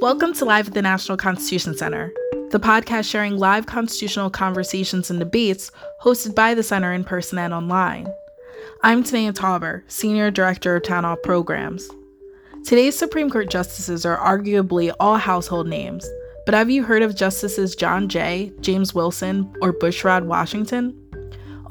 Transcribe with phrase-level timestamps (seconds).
[0.00, 2.10] Welcome to Live at the National Constitution Center,
[2.48, 5.70] the podcast sharing live constitutional conversations and debates
[6.02, 8.10] hosted by the Center in person and online.
[8.82, 11.90] I'm Tanaya Tauber, Senior Director of Town Hall Programs.
[12.64, 16.08] Today's Supreme Court justices are arguably all household names,
[16.46, 20.99] but have you heard of Justices John Jay, James Wilson, or Bushrod Washington?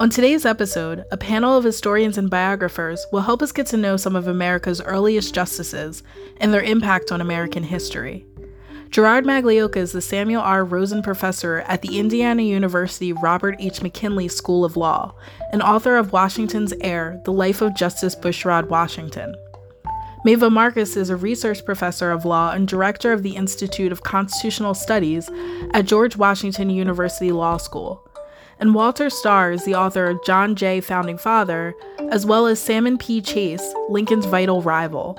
[0.00, 3.98] On today's episode, a panel of historians and biographers will help us get to know
[3.98, 6.02] some of America's earliest justices
[6.38, 8.24] and their impact on American history.
[8.88, 10.64] Gerard Magliocca is the Samuel R.
[10.64, 13.80] Rosen Professor at the Indiana University Robert H.
[13.80, 15.14] McKinney School of Law
[15.52, 19.34] and author of Washington's Heir The Life of Justice Bushrod Washington.
[20.26, 24.72] Maeva Marcus is a research professor of law and director of the Institute of Constitutional
[24.72, 25.28] Studies
[25.74, 28.09] at George Washington University Law School
[28.60, 31.74] and Walter Stahr is the author of John Jay Founding Father,
[32.10, 33.22] as well as Salmon P.
[33.22, 35.18] Chase, Lincoln's vital rival.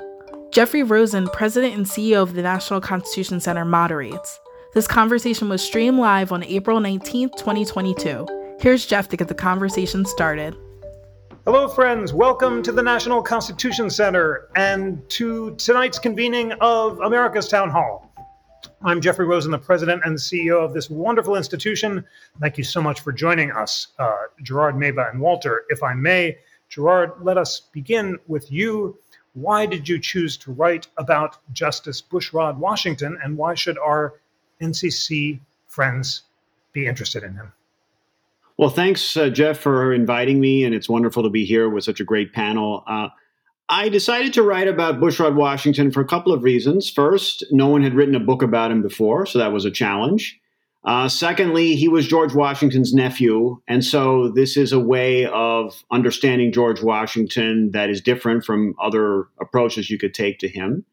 [0.52, 4.38] Jeffrey Rosen, president and CEO of the National Constitution Center, moderates.
[4.74, 8.56] This conversation was streamed live on April 19, 2022.
[8.60, 10.56] Here's Jeff to get the conversation started.
[11.44, 12.12] Hello, friends.
[12.12, 18.11] Welcome to the National Constitution Center and to tonight's convening of America's Town Hall.
[18.84, 22.04] I'm Jeffrey Rosen, the president and CEO of this wonderful institution.
[22.40, 25.64] Thank you so much for joining us, uh, Gerard, Maeva, and Walter.
[25.68, 26.38] If I may,
[26.68, 28.98] Gerard, let us begin with you.
[29.34, 34.14] Why did you choose to write about Justice Bushrod Washington, and why should our
[34.60, 35.38] NCC
[35.68, 36.22] friends
[36.72, 37.52] be interested in him?
[38.56, 42.00] Well, thanks, uh, Jeff, for inviting me, and it's wonderful to be here with such
[42.00, 42.82] a great panel.
[42.88, 43.08] Uh,
[43.72, 46.90] I decided to write about Bushrod Washington for a couple of reasons.
[46.90, 50.38] First, no one had written a book about him before, so that was a challenge.
[50.84, 56.52] Uh, secondly, he was George Washington's nephew, and so this is a way of understanding
[56.52, 60.84] George Washington that is different from other approaches you could take to him.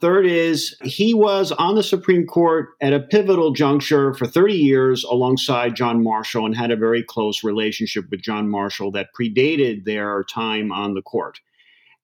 [0.00, 5.04] Third is he was on the Supreme Court at a pivotal juncture for 30 years
[5.04, 10.24] alongside John Marshall and had a very close relationship with John Marshall that predated their
[10.24, 11.38] time on the court.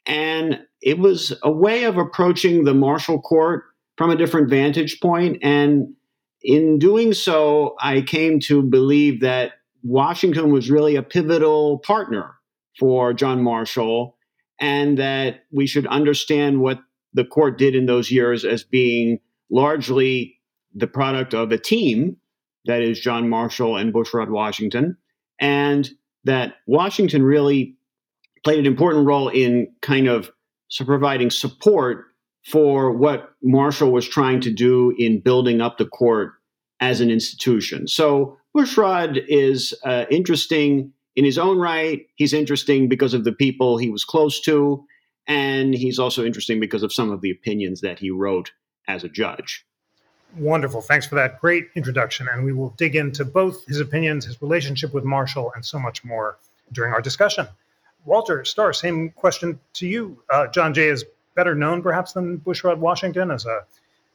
[0.06, 3.64] And it was a way of approaching the Marshall Court
[3.96, 5.38] from a different vantage point.
[5.42, 5.94] And
[6.42, 9.52] in doing so, I came to believe that
[9.84, 12.34] Washington was really a pivotal partner
[12.78, 14.16] for John Marshall,
[14.58, 16.80] and that we should understand what
[17.12, 19.18] the court did in those years as being
[19.50, 20.38] largely
[20.74, 22.16] the product of a team
[22.64, 24.96] that is John Marshall and Bushrod Washington,
[25.38, 25.90] and
[26.24, 27.76] that Washington really
[28.44, 30.30] played an important role in kind of
[30.84, 32.06] providing support
[32.44, 36.32] for what Marshall was trying to do in building up the court
[36.80, 37.86] as an institution.
[37.86, 42.06] So Bushrod is uh, interesting in his own right.
[42.16, 44.84] He's interesting because of the people he was close to,
[45.26, 48.50] and he's also interesting because of some of the opinions that he wrote
[48.88, 49.64] as a judge.
[50.36, 50.80] Wonderful.
[50.80, 52.26] Thanks for that great introduction.
[52.32, 56.04] And we will dig into both his opinions, his relationship with Marshall, and so much
[56.04, 56.38] more
[56.72, 57.46] during our discussion.
[58.04, 60.22] Walter Stahr, same question to you.
[60.30, 61.04] Uh, John Jay is
[61.34, 63.60] better known perhaps than Bushrod Washington as a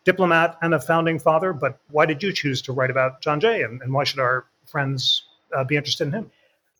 [0.03, 3.63] diplomat and a founding father, but why did you choose to write about John Jay
[3.63, 5.23] and, and why should our friends
[5.55, 6.31] uh, be interested in him?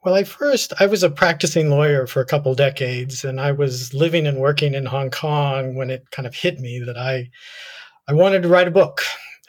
[0.03, 3.94] Well, I first I was a practicing lawyer for a couple decades, and I was
[3.94, 7.29] living and working in Hong Kong when it kind of hit me that I
[8.07, 9.01] I wanted to write a book,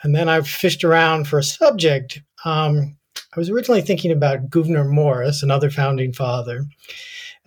[0.03, 2.21] and then I fished around for a subject.
[2.45, 2.97] Um,
[3.37, 6.65] I was originally thinking about Gouverneur Morris, another founding father,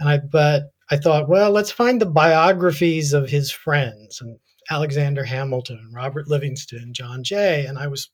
[0.01, 4.37] and I, but I thought, well, let's find the biographies of his friends and
[4.71, 7.65] Alexander Hamilton, Robert Livingston, John Jay.
[7.67, 8.09] And I was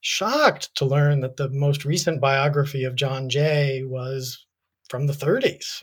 [0.00, 4.46] shocked to learn that the most recent biography of John Jay was
[4.88, 5.82] from the 30s.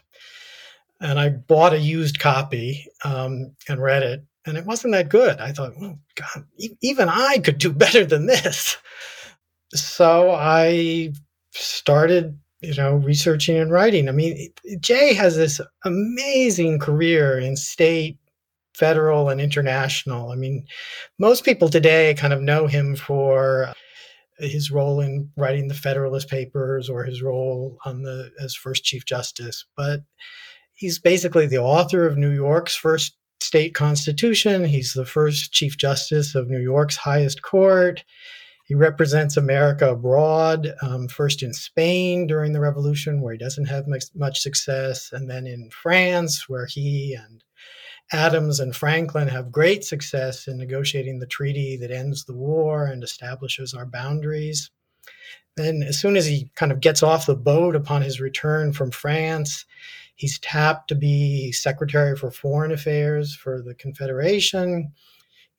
[1.01, 5.39] And I bought a used copy um, and read it, and it wasn't that good.
[5.39, 8.77] I thought, well, God, e- even I could do better than this.
[9.73, 11.11] So I
[11.51, 14.07] started you know, researching and writing.
[14.07, 18.17] I mean, Jay has this amazing career in state,
[18.75, 20.31] federal, and international.
[20.31, 20.65] I mean,
[21.17, 23.73] most people today kind of know him for
[24.37, 29.05] his role in writing the Federalist Papers or his role on the as first Chief
[29.05, 30.01] Justice, but
[30.73, 34.65] he's basically the author of New York's first state constitution.
[34.65, 38.03] He's the first Chief Justice of New York's highest court.
[38.71, 43.85] He represents America abroad, um, first in Spain during the Revolution, where he doesn't have
[43.85, 47.43] much, success, and then in France, where he and
[48.13, 53.03] Adams and Franklin have great success in negotiating the treaty that ends the war and
[53.03, 54.71] establishes our boundaries.
[55.57, 58.91] Then, as soon as he kind of gets off the boat upon his return from
[58.91, 59.65] France,
[60.15, 64.93] he's tapped to be Secretary for Foreign Affairs for the Confederation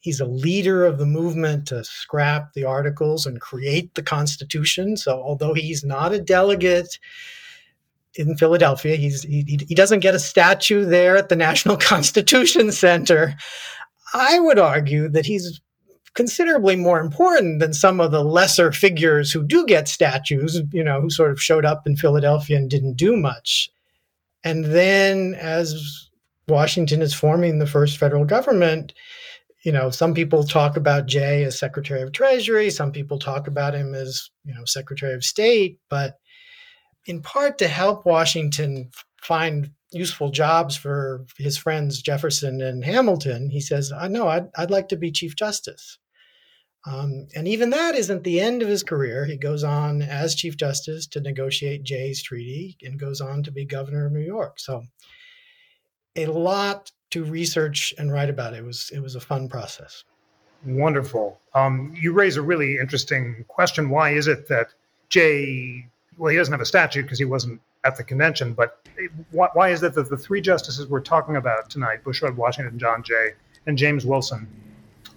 [0.03, 4.97] He's a leader of the movement to scrap the articles and create the Constitution.
[4.97, 6.99] So, although he's not a delegate
[8.17, 13.37] in Philadelphia, he's, he, he doesn't get a statue there at the National Constitution Center.
[14.13, 15.61] I would argue that he's
[16.15, 21.01] considerably more important than some of the lesser figures who do get statues, you know,
[21.01, 23.71] who sort of showed up in Philadelphia and didn't do much.
[24.43, 26.11] And then as
[26.49, 28.93] Washington is forming the first federal government,
[29.65, 33.75] you know, some people talk about Jay as Secretary of Treasury, some people talk about
[33.75, 36.19] him as, you know, Secretary of State, but
[37.07, 43.61] in part to help Washington find useful jobs for his friends Jefferson and Hamilton, he
[43.61, 45.99] says, I know I'd, I'd like to be Chief Justice.
[46.85, 49.25] Um, and even that isn't the end of his career.
[49.25, 53.65] He goes on as Chief Justice to negotiate Jay's treaty and goes on to be
[53.65, 54.59] governor of New York.
[54.59, 54.83] So
[56.17, 58.55] a lot to research and write about.
[58.55, 60.05] It was it was a fun process.
[60.65, 61.41] Wonderful.
[61.55, 63.91] Um, you raise a really interesting question.
[63.91, 64.69] Why is it that
[65.09, 65.87] Jay?
[66.19, 68.53] Well, he doesn't have a statute because he wasn't at the convention.
[68.53, 68.87] But
[69.31, 73.03] why, why is it that the three justices we're talking about tonight, Bushrod Washington, John
[73.03, 73.33] Jay,
[73.67, 74.47] and James Wilson,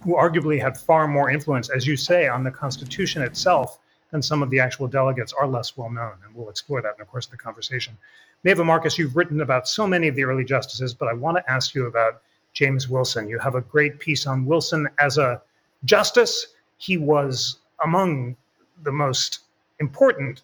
[0.03, 3.79] who arguably had far more influence, as you say, on the Constitution itself
[4.11, 6.99] than some of the actual delegates, are less well known, and we'll explore that in
[6.99, 7.97] the course of the conversation.
[8.45, 11.51] Maeva Marcus, you've written about so many of the early justices, but I want to
[11.51, 12.21] ask you about
[12.53, 13.27] James Wilson.
[13.27, 15.41] You have a great piece on Wilson as a
[15.83, 16.53] justice.
[16.77, 18.37] He was among
[18.83, 19.39] the most
[19.79, 20.43] important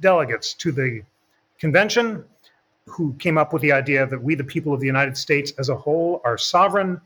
[0.00, 1.02] delegates to the
[1.60, 2.24] convention
[2.86, 5.68] who came up with the idea that we, the people of the United States as
[5.68, 7.00] a whole, are sovereign,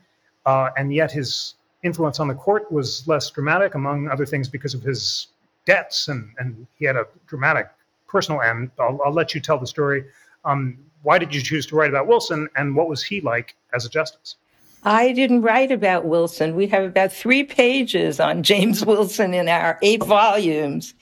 [0.47, 1.53] uh, and yet his
[1.83, 5.27] influence on the court was less dramatic, among other things, because of his
[5.67, 7.69] debts, and, and he had a dramatic
[8.07, 8.71] personal end.
[8.79, 10.03] I'll, I'll let you tell the story
[10.45, 13.85] um, why did you choose to write about Wilson, and what was he like as
[13.85, 14.35] a justice?
[14.83, 16.55] I didn't write about Wilson.
[16.55, 20.93] We have about three pages on James Wilson in our eight volumes,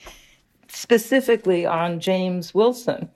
[0.68, 3.10] specifically on James Wilson.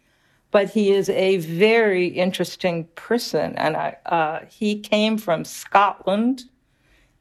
[0.50, 6.44] But he is a very interesting person, and I, uh, he came from Scotland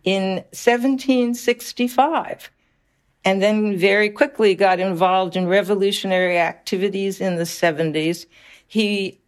[0.03, 2.51] in 1765
[3.25, 8.25] and then very quickly got involved in revolutionary activities in the 70s.
[8.73, 9.21] He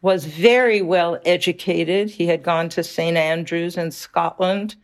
[0.00, 2.08] was very well educated.
[2.08, 3.18] He had gone to St.
[3.18, 4.76] Andrews in Scotland,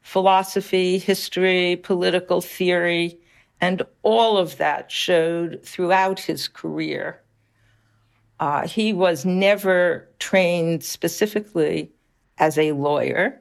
[0.00, 3.16] philosophy, history, political theory,
[3.60, 7.22] and all of that showed throughout his career.
[8.40, 11.92] Uh, he was never trained specifically
[12.38, 13.40] as a lawyer,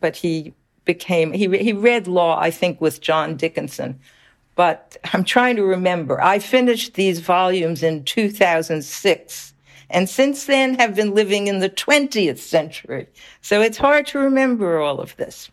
[0.00, 0.54] but he
[0.86, 4.00] became, he, he read law, I think, with John Dickinson,
[4.56, 6.20] but I'm trying to remember.
[6.20, 9.52] I finished these volumes in 2006
[9.88, 13.06] and since then have been living in the 20th century.
[13.40, 15.50] So it's hard to remember all of this.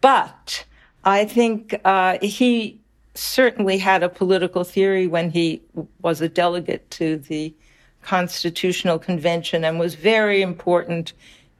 [0.00, 0.64] But
[1.04, 2.80] I think uh, he
[3.14, 5.62] certainly had a political theory when he
[6.00, 7.54] was a delegate to the
[8.02, 11.12] Constitutional Convention and was very important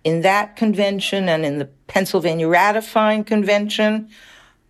[0.05, 4.09] in that convention and in the Pennsylvania Ratifying Convention,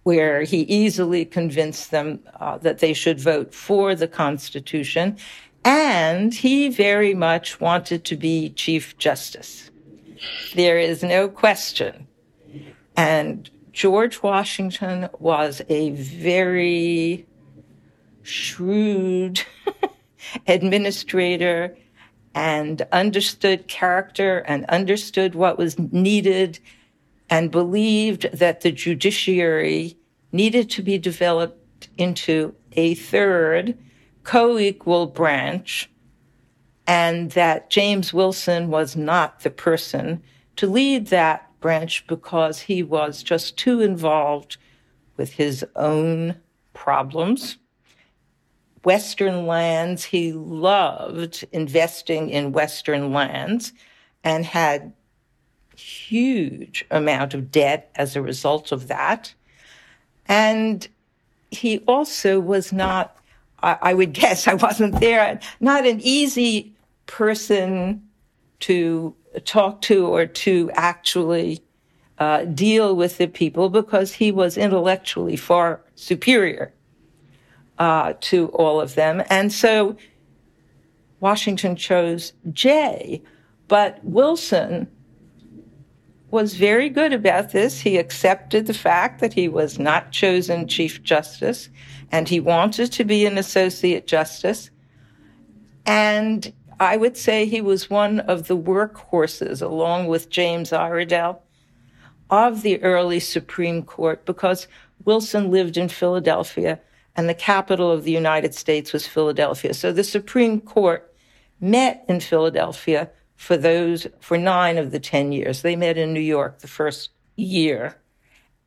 [0.06, 5.16] where he easily convinced them uh, that they should vote for the Constitution.
[5.64, 9.68] And he very much wanted to be Chief Justice.
[10.54, 12.06] There is no question.
[12.96, 17.26] And George Washington was a very
[18.22, 19.42] shrewd
[20.46, 21.76] administrator
[22.32, 26.60] and understood character and understood what was needed
[27.28, 29.96] and believed that the judiciary
[30.32, 33.76] needed to be developed into a third
[34.24, 35.90] co-equal branch
[36.86, 40.22] and that James Wilson was not the person
[40.56, 44.56] to lead that branch because he was just too involved
[45.16, 46.36] with his own
[46.74, 47.56] problems.
[48.84, 53.72] Western lands, he loved investing in Western lands
[54.22, 54.92] and had
[55.76, 59.34] huge amount of debt as a result of that.
[60.26, 60.86] And
[61.50, 63.16] he also was not,
[63.62, 66.74] I, I would guess, I wasn't there, not an easy
[67.06, 68.02] person
[68.60, 69.14] to
[69.44, 71.62] talk to or to actually
[72.18, 76.72] uh, deal with the people because he was intellectually far superior
[77.78, 79.22] uh, to all of them.
[79.28, 79.96] And so
[81.20, 83.22] Washington chose Jay,
[83.68, 84.88] but Wilson
[86.36, 87.80] was very good about this.
[87.80, 91.70] He accepted the fact that he was not chosen Chief Justice
[92.12, 94.70] and he wanted to be an Associate Justice.
[95.86, 101.40] And I would say he was one of the workhorses, along with James Iredell,
[102.28, 104.68] of the early Supreme Court because
[105.06, 106.78] Wilson lived in Philadelphia
[107.16, 109.72] and the capital of the United States was Philadelphia.
[109.72, 111.10] So the Supreme Court
[111.62, 115.62] met in Philadelphia for those for 9 of the 10 years.
[115.62, 117.96] They met in New York the first year.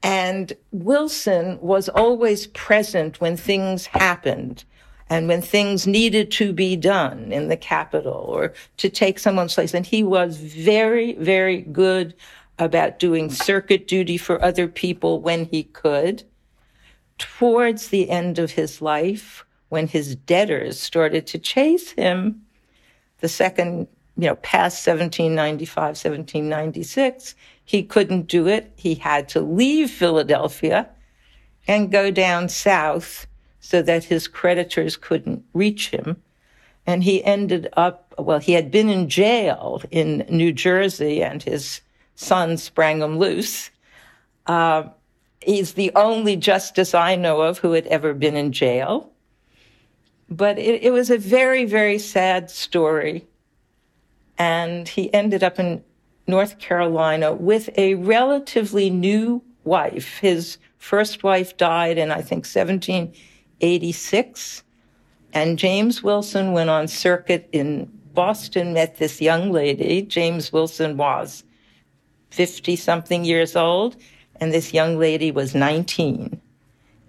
[0.01, 4.63] And Wilson was always present when things happened
[5.09, 9.73] and when things needed to be done in the capital or to take someone's place.
[9.73, 12.15] And he was very, very good
[12.59, 16.23] about doing circuit duty for other people when he could.
[17.17, 22.43] Towards the end of his life, when his debtors started to chase him,
[23.19, 23.87] the second,
[24.19, 28.69] you know, past 1795, 1796, he couldn't do it.
[28.75, 30.89] He had to leave Philadelphia
[31.69, 33.27] and go down south
[33.61, 36.21] so that his creditors couldn't reach him.
[36.85, 41.79] And he ended up, well, he had been in jail in New Jersey and his
[42.15, 43.69] son sprang him loose.
[44.47, 44.83] Uh,
[45.39, 49.11] he's the only justice I know of who had ever been in jail.
[50.29, 53.28] But it, it was a very, very sad story.
[54.39, 55.83] And he ended up in
[56.25, 60.17] North Carolina with a relatively new wife.
[60.19, 64.63] His first wife died in, I think, 1786.
[65.33, 70.01] And James Wilson went on circuit in Boston, met this young lady.
[70.01, 71.43] James Wilson was
[72.31, 73.95] 50 something years old,
[74.39, 76.41] and this young lady was 19.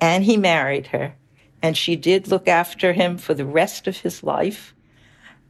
[0.01, 1.15] And he married her.
[1.63, 4.75] And she did look after him for the rest of his life.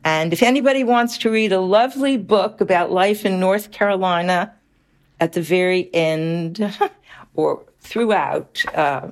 [0.05, 4.53] And if anybody wants to read a lovely book about life in North Carolina
[5.21, 6.75] at the very end
[7.35, 9.11] or throughout uh,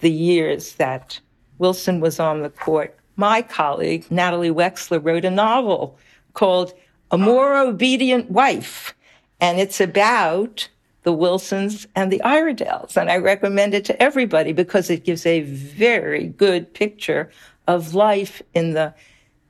[0.00, 1.20] the years that
[1.58, 5.98] Wilson was on the court, my colleague, Natalie Wexler, wrote a novel
[6.34, 6.74] called
[7.10, 8.94] A More Obedient Wife
[9.40, 10.68] and it's about
[11.02, 12.96] the Wilsons and the Iredells.
[12.96, 17.30] And I recommend it to everybody because it gives a very good picture
[17.68, 18.94] of life in the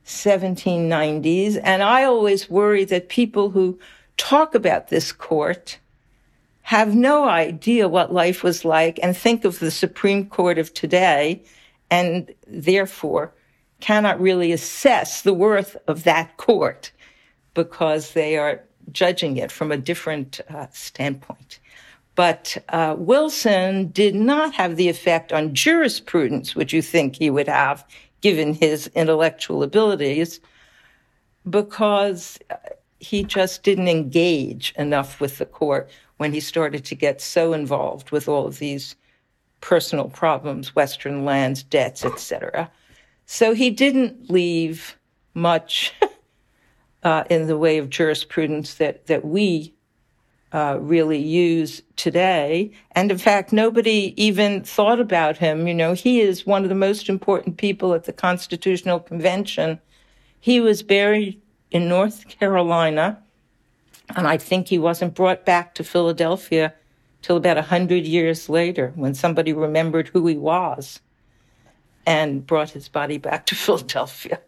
[0.07, 1.59] 1790s.
[1.63, 3.77] And I always worry that people who
[4.15, 5.77] talk about this court
[6.63, 11.43] have no idea what life was like and think of the Supreme Court of today
[11.89, 13.33] and therefore
[13.79, 16.91] cannot really assess the worth of that court
[17.53, 21.59] because they are judging it from a different uh, standpoint.
[22.15, 27.47] But uh, Wilson did not have the effect on jurisprudence which you think he would
[27.47, 27.85] have,
[28.21, 30.39] given his intellectual abilities,
[31.49, 32.39] because
[32.99, 38.11] he just didn't engage enough with the court when he started to get so involved
[38.11, 38.95] with all of these
[39.61, 42.69] personal problems, Western lands, debts, etc.
[43.25, 44.97] So he didn't leave
[45.33, 45.93] much
[47.03, 49.73] uh, in the way of jurisprudence that that we
[50.53, 52.71] uh, really use today.
[52.93, 55.67] And in fact, nobody even thought about him.
[55.67, 59.79] You know, he is one of the most important people at the Constitutional Convention.
[60.39, 63.21] He was buried in North Carolina,
[64.15, 66.73] and I think he wasn't brought back to Philadelphia
[67.21, 71.01] till about a hundred years later, when somebody remembered who he was
[72.05, 74.39] and brought his body back to Philadelphia.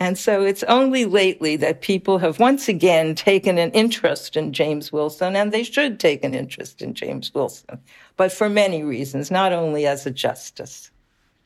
[0.00, 4.92] And so it's only lately that people have once again taken an interest in James
[4.92, 7.78] Wilson, and they should take an interest in James Wilson,
[8.16, 10.90] but for many reasons, not only as a justice.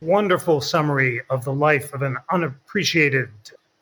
[0.01, 3.29] Wonderful summary of the life of an unappreciated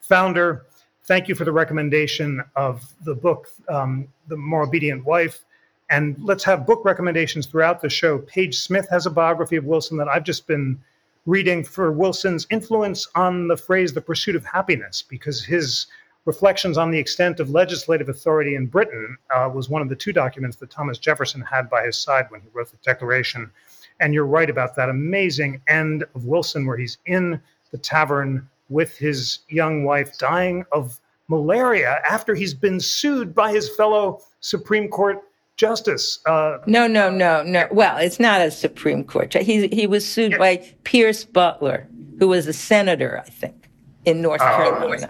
[0.01, 0.65] founder.
[1.05, 5.45] Thank you for the recommendation of the book, um, The More Obedient Wife.
[5.89, 8.17] And let's have book recommendations throughout the show.
[8.19, 10.81] Page Smith has a biography of Wilson that I've just been
[11.27, 15.85] reading for Wilson's influence on the phrase the pursuit of happiness, because his
[16.23, 20.13] reflections on the extent of legislative authority in Britain uh, was one of the two
[20.13, 23.51] documents that Thomas Jefferson had by his side when he wrote the Declaration.
[23.99, 27.41] And you're right about that amazing end of Wilson, where he's in
[27.71, 33.69] the tavern with his young wife dying of malaria after he's been sued by his
[33.75, 35.21] fellow Supreme Court
[35.57, 36.19] justice.
[36.25, 37.67] Uh, no, no, no, no.
[37.71, 39.33] Well, it's not a Supreme Court.
[39.33, 40.37] He he was sued yeah.
[40.37, 41.87] by Pierce Butler,
[42.19, 43.69] who was a senator, I think,
[44.05, 45.09] in North oh, Carolina.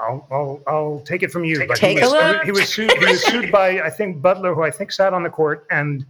[0.00, 1.58] I'll, I'll, I'll, take it from you.
[1.58, 2.44] Take, but take he, was, a look.
[2.44, 2.92] he was sued.
[2.92, 6.04] He was sued by I think Butler, who I think sat on the court and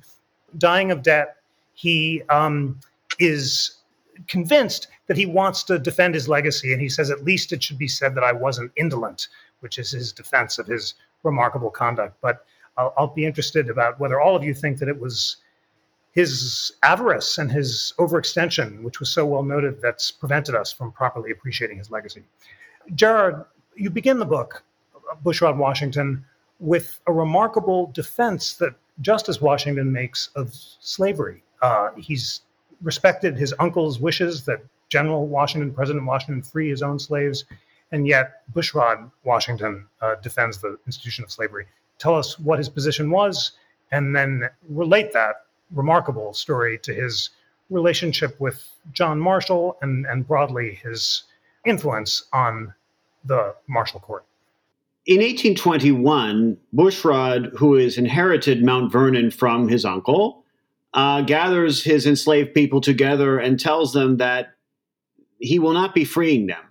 [0.58, 1.36] dying of debt.
[1.74, 2.80] He um,
[3.20, 3.76] is
[4.26, 7.78] convinced that he wants to defend his legacy, and he says at least it should
[7.78, 9.28] be said that I wasn't indolent,
[9.60, 12.16] which is his defense of his remarkable conduct.
[12.20, 12.44] But
[12.78, 15.36] I'll, I'll be interested about whether all of you think that it was
[16.12, 21.30] his avarice and his overextension, which was so well noted, that's prevented us from properly
[21.30, 22.22] appreciating his legacy.
[22.94, 23.44] Gerard,
[23.76, 24.64] you begin the book,
[25.22, 26.24] Bushrod Washington,
[26.60, 31.42] with a remarkable defense that Justice Washington makes of slavery.
[31.62, 32.40] Uh, he's
[32.82, 37.44] respected his uncle's wishes that General Washington, President Washington, free his own slaves,
[37.92, 41.66] and yet Bushrod Washington uh, defends the institution of slavery.
[41.98, 43.52] Tell us what his position was,
[43.90, 47.30] and then relate that remarkable story to his
[47.70, 51.24] relationship with John Marshall and, and broadly his
[51.66, 52.72] influence on
[53.24, 54.24] the Marshall Court.
[55.06, 60.44] In 1821, Bushrod, who has inherited Mount Vernon from his uncle,
[60.94, 64.54] uh, gathers his enslaved people together and tells them that
[65.38, 66.62] he will not be freeing them.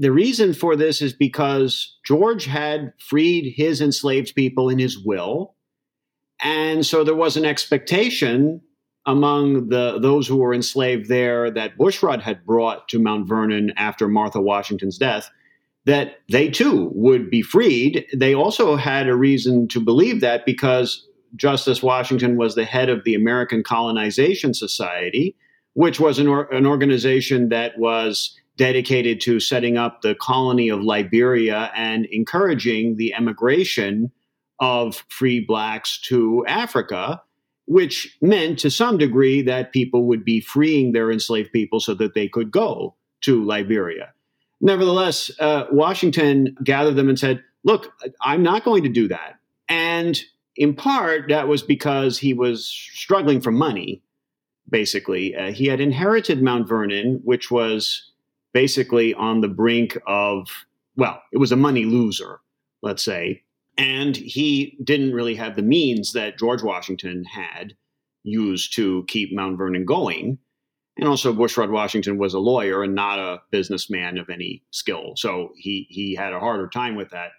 [0.00, 5.54] The reason for this is because George had freed his enslaved people in his will.
[6.42, 8.62] And so there was an expectation
[9.04, 14.08] among the those who were enslaved there that Bushrod had brought to Mount Vernon after
[14.08, 15.30] Martha Washington's death
[15.84, 18.06] that they too would be freed.
[18.14, 23.04] They also had a reason to believe that because Justice Washington was the head of
[23.04, 25.36] the American Colonization Society,
[25.74, 30.82] which was an, or, an organization that was dedicated to setting up the colony of
[30.82, 34.12] Liberia and encouraging the emigration
[34.58, 37.22] of free blacks to Africa,
[37.64, 42.12] which meant to some degree that people would be freeing their enslaved people so that
[42.12, 44.12] they could go to Liberia.
[44.60, 47.90] Nevertheless, uh, Washington gathered them and said, Look,
[48.20, 49.36] I'm not going to do that.
[49.70, 50.20] And
[50.56, 54.02] in part, that was because he was struggling for money,
[54.68, 55.34] basically.
[55.34, 58.09] Uh, he had inherited Mount Vernon, which was
[58.52, 60.48] basically on the brink of,
[60.96, 62.40] well, it was a money loser,
[62.82, 63.42] let's say.
[63.78, 67.74] And he didn't really have the means that George Washington had
[68.22, 70.38] used to keep Mount Vernon going.
[70.98, 75.12] And also, Bushrod Washington was a lawyer and not a businessman of any skill.
[75.16, 77.30] So he, he had a harder time with that.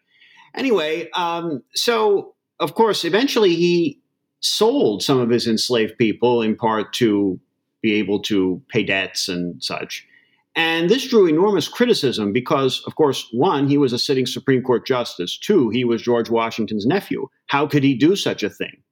[0.56, 4.00] Anyway, um, so of course, eventually he
[4.40, 7.40] sold some of his enslaved people in part to
[7.82, 10.08] be able to pay debts and such.
[10.56, 14.86] And this drew enormous criticism because, of course, one, he was a sitting Supreme Court
[14.86, 15.38] justice.
[15.38, 17.28] Two, he was George Washington's nephew.
[17.48, 18.84] How could he do such a thing?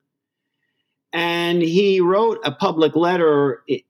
[1.11, 3.83] And he wrote a public letter, it,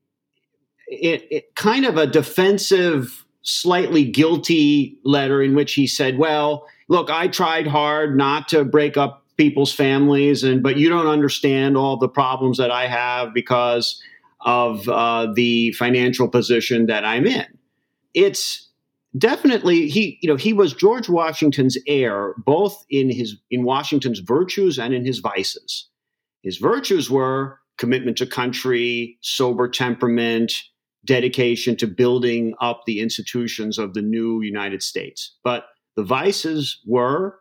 [0.88, 7.12] it, it, kind of a defensive, slightly guilty letter in which he said, Well, look,
[7.12, 11.96] I tried hard not to break up people's families and but you don't understand all
[11.96, 14.02] the problems that i have because
[14.42, 17.46] of uh, the financial position that i'm in
[18.14, 18.70] it's
[19.18, 24.78] definitely he you know he was george washington's heir both in his in washington's virtues
[24.78, 25.90] and in his vices
[26.44, 30.54] his virtues were commitment to country sober temperament
[31.06, 37.40] dedication to building up the institutions of the new united states but the vices were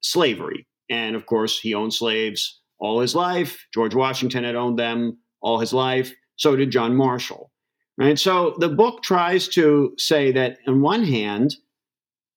[0.00, 3.66] slavery and of course, he owned slaves all his life.
[3.72, 6.12] George Washington had owned them all his life.
[6.36, 7.49] So did John Marshall.
[8.00, 8.18] Right.
[8.18, 11.56] So the book tries to say that, on one hand,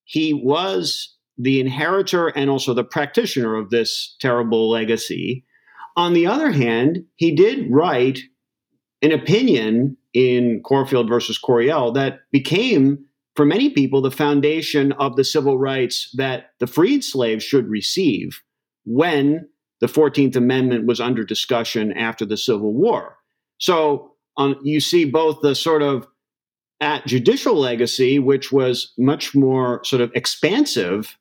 [0.03, 5.45] he was the inheritor and also the practitioner of this terrible legacy.
[5.95, 8.19] On the other hand, he did write
[9.01, 15.23] an opinion in Corfield versus Coryell that became for many people, the foundation of the
[15.23, 18.41] civil rights that the freed slaves should receive
[18.85, 19.47] when
[19.79, 23.17] the 14th Amendment was under discussion after the Civil War.
[23.57, 26.07] So um, you see both the sort of
[26.81, 31.17] at judicial legacy, which was much more sort of expansive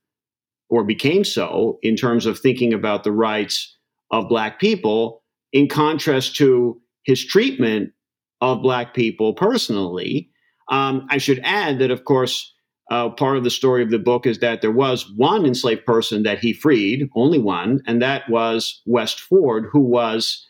[0.68, 3.76] or became so in terms of thinking about the rights
[4.10, 5.22] of Black people,
[5.52, 7.92] in contrast to his treatment
[8.40, 10.30] of Black people personally,
[10.68, 12.52] um, I should add that, of course,
[12.90, 16.24] uh, part of the story of the book is that there was one enslaved person
[16.24, 20.46] that he freed, only one, and that was West Ford, who was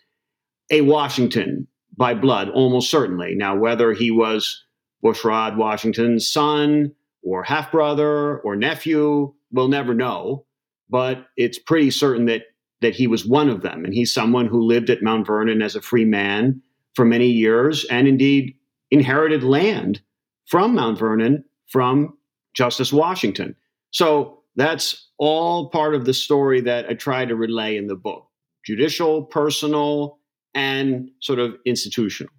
[0.71, 3.35] a Washington by blood, almost certainly.
[3.35, 4.65] Now, whether he was
[5.05, 10.47] Bushrod Washington's son or half brother or nephew, we'll never know.
[10.89, 12.43] But it's pretty certain that
[12.81, 15.77] that he was one of them, and he's someone who lived at Mount Vernon as
[15.77, 16.61] a free man
[16.95, 18.57] for many years, and indeed
[18.91, 20.03] inherited land
[20.47, 22.19] from Mount Vernon from
[22.55, 23.55] Justice Washington.
[23.93, 28.27] So that's all part of the story that I try to relay in the book
[28.65, 30.19] judicial, personal,
[30.55, 32.33] and sort of institutional.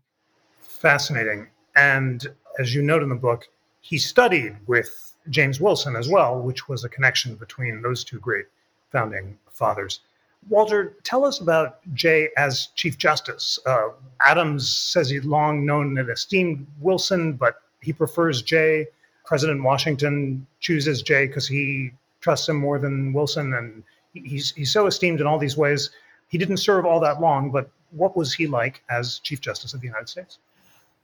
[0.59, 1.47] Fascinating.
[1.75, 2.27] And
[2.59, 3.47] as you note in the book,
[3.81, 8.45] he studied with James Wilson as well, which was a connection between those two great
[8.91, 10.01] founding fathers.
[10.49, 13.59] Walter, tell us about Jay as Chief Justice.
[13.65, 13.89] Uh,
[14.25, 18.87] Adams says he'd long known and esteemed Wilson, but he prefers Jay.
[19.25, 24.85] President Washington chooses Jay because he trusts him more than Wilson, and he's he's so
[24.87, 25.91] esteemed in all these ways.
[26.27, 29.81] He didn't serve all that long, but what was he like as Chief Justice of
[29.81, 30.39] the United States?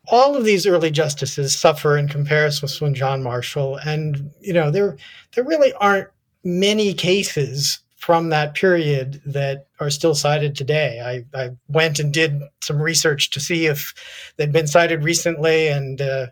[0.07, 4.97] all of these early justices suffer in comparison with John Marshall, and you know there
[5.35, 6.07] there really aren't
[6.43, 11.01] many cases from that period that are still cited today.
[11.33, 13.93] I, I went and did some research to see if
[14.37, 16.27] they'd been cited recently, and uh,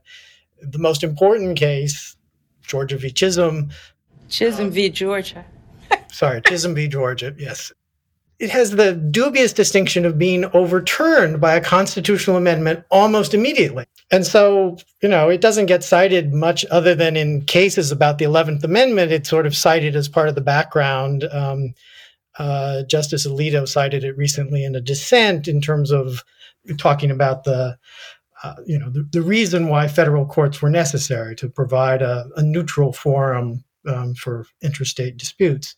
[0.62, 2.16] the most important case,
[2.66, 3.12] Georgia v.
[3.12, 3.70] Chisholm.
[4.30, 4.90] Chisholm v.
[4.90, 5.46] Georgia.
[6.12, 6.88] sorry, Chisholm v.
[6.88, 7.36] Georgia.
[7.38, 7.72] Yes,
[8.40, 13.86] it has the dubious distinction of being overturned by a constitutional amendment almost immediately.
[14.12, 18.26] And so, you know, it doesn't get cited much other than in cases about the
[18.26, 19.12] 11th Amendment.
[19.12, 21.24] It's sort of cited as part of the background.
[21.32, 21.74] Um,
[22.38, 26.24] uh, Justice Alito cited it recently in a dissent in terms of
[26.78, 27.78] talking about the,
[28.44, 32.44] uh, you know, the, the, reason why federal courts were necessary to provide a, a
[32.44, 35.76] neutral forum um, for interstate disputes.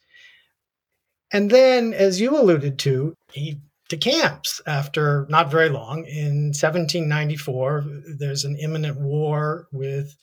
[1.32, 6.06] And then, as you alluded to, he decamps after not very long.
[6.06, 7.86] In 1794,
[8.18, 10.16] there's an imminent war with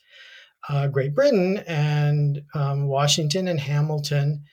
[0.68, 4.44] uh, Great Britain, and um, Washington and Hamilton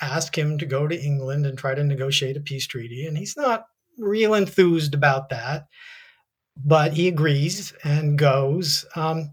[0.00, 3.06] ask him to go to England and try to negotiate a peace treaty.
[3.06, 3.66] And he's not
[3.98, 5.66] real enthused about that,
[6.56, 8.84] but he agrees and goes.
[8.96, 9.30] Um,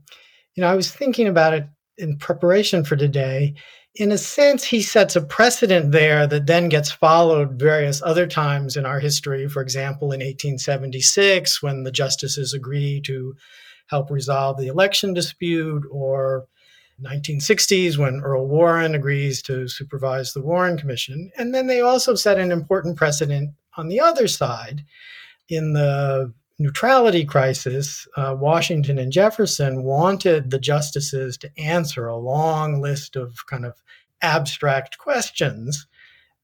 [0.56, 3.56] you know, I was thinking about it in preparation for today
[4.00, 8.78] in a sense, he sets a precedent there that then gets followed various other times
[8.78, 9.48] in our history.
[9.48, 13.36] For example, in 1876, when the justices agree to
[13.88, 16.46] help resolve the election dispute, or
[17.02, 21.32] 1960s when Earl Warren agrees to supervise the Warren Commission.
[21.38, 24.84] And then they also set an important precedent on the other side.
[25.50, 32.82] In the neutrality crisis, uh, Washington and Jefferson wanted the justices to answer a long
[32.82, 33.82] list of kind of
[34.22, 35.88] abstract questions.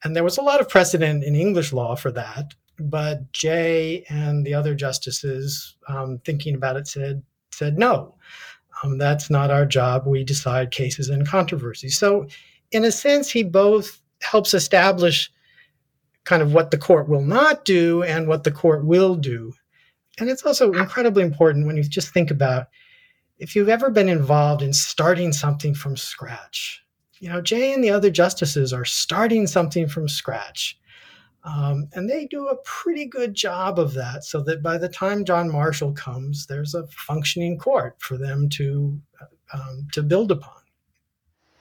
[0.04, 2.54] And there was a lot of precedent in English law for that.
[2.80, 8.16] But Jay and the other justices, um, thinking about it, said said no.
[8.84, 10.08] Um, that's not our job.
[10.08, 11.98] We decide cases and controversies.
[11.98, 12.28] So,
[12.72, 15.32] in a sense, he both helps establish
[16.24, 19.54] kind of what the court will not do and what the court will do
[20.20, 22.68] and it's also incredibly important when you just think about
[23.40, 26.84] if you've ever been involved in starting something from scratch.
[27.20, 30.78] You know, Jay and the other justices are starting something from scratch.
[31.46, 35.26] Um, and they do a pretty good job of that so that by the time
[35.26, 39.00] John Marshall comes, there's a functioning court for them to,
[39.54, 40.62] um, to build upon.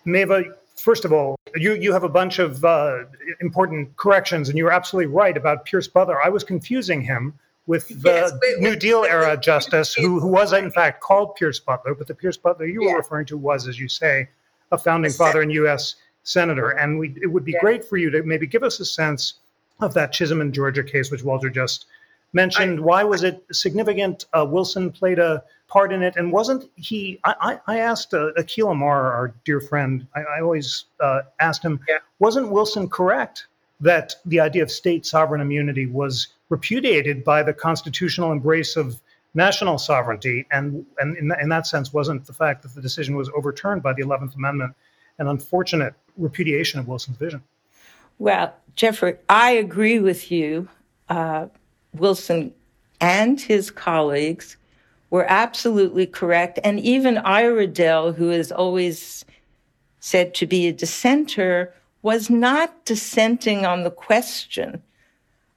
[0.06, 0.44] Maeva,
[0.76, 2.98] first of all, you, you have a bunch of uh,
[3.40, 6.22] important corrections, and you were absolutely right about Pierce Butler.
[6.22, 10.70] I was confusing him with the yes, New Deal era justice, who, who was in
[10.70, 12.92] fact called Pierce Butler, but the Pierce Butler you yeah.
[12.92, 14.28] were referring to was, as you say,
[14.72, 15.96] a founding father and U.S.
[16.24, 16.70] senator.
[16.70, 17.60] And we, it would be yeah.
[17.60, 19.34] great for you to maybe give us a sense
[19.80, 21.86] of that Chisholm and Georgia case, which Walter just
[22.32, 22.80] mentioned.
[22.80, 24.24] I, Why was it significant?
[24.32, 27.20] Uh, Wilson played a part in it, and wasn't he?
[27.24, 31.80] I, I asked uh, Akhil Amar, our dear friend, I, I always uh, asked him,
[31.88, 31.98] yeah.
[32.18, 33.46] wasn't Wilson correct
[33.80, 39.00] that the idea of state sovereign immunity was repudiated by the constitutional embrace of
[39.32, 40.46] national sovereignty.
[40.52, 43.94] And, and in, in that sense, wasn't the fact that the decision was overturned by
[43.94, 44.74] the 11th Amendment
[45.18, 47.42] an unfortunate repudiation of Wilson's vision?
[48.18, 50.68] Well, Jeffrey, I agree with you.
[51.08, 51.46] Uh,
[51.94, 52.52] Wilson
[53.00, 54.58] and his colleagues
[55.08, 56.58] were absolutely correct.
[56.62, 59.24] And even Iredell, who is always
[60.00, 64.82] said to be a dissenter, was not dissenting on the question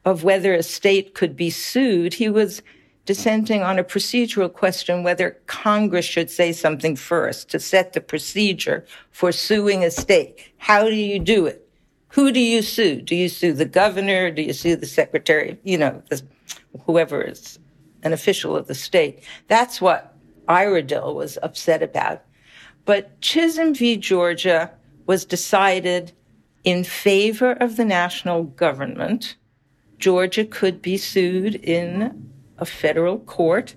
[0.05, 2.13] of whether a state could be sued.
[2.13, 2.61] He was
[3.05, 8.85] dissenting on a procedural question whether Congress should say something first to set the procedure
[9.11, 10.51] for suing a state.
[10.57, 11.67] How do you do it?
[12.09, 13.01] Who do you sue?
[13.01, 14.31] Do you sue the governor?
[14.31, 15.59] Do you sue the secretary?
[15.63, 16.21] You know, the,
[16.85, 17.59] whoever is
[18.03, 19.23] an official of the state.
[19.47, 20.15] That's what
[20.47, 22.23] Iredell was upset about.
[22.85, 23.97] But Chisholm v.
[23.97, 24.71] Georgia
[25.07, 26.11] was decided
[26.63, 29.35] in favor of the national government
[29.99, 33.75] Georgia could be sued in a federal court.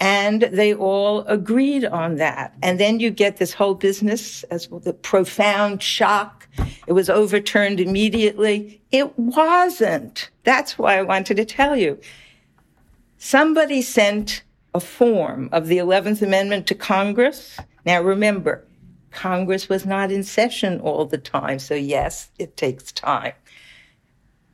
[0.00, 2.54] And they all agreed on that.
[2.62, 6.48] And then you get this whole business as well, the profound shock.
[6.86, 8.80] It was overturned immediately.
[8.92, 10.30] It wasn't.
[10.44, 11.98] That's why I wanted to tell you.
[13.16, 17.58] Somebody sent a form of the 11th Amendment to Congress.
[17.84, 18.64] Now remember,
[19.10, 21.58] Congress was not in session all the time.
[21.58, 23.32] So yes, it takes time.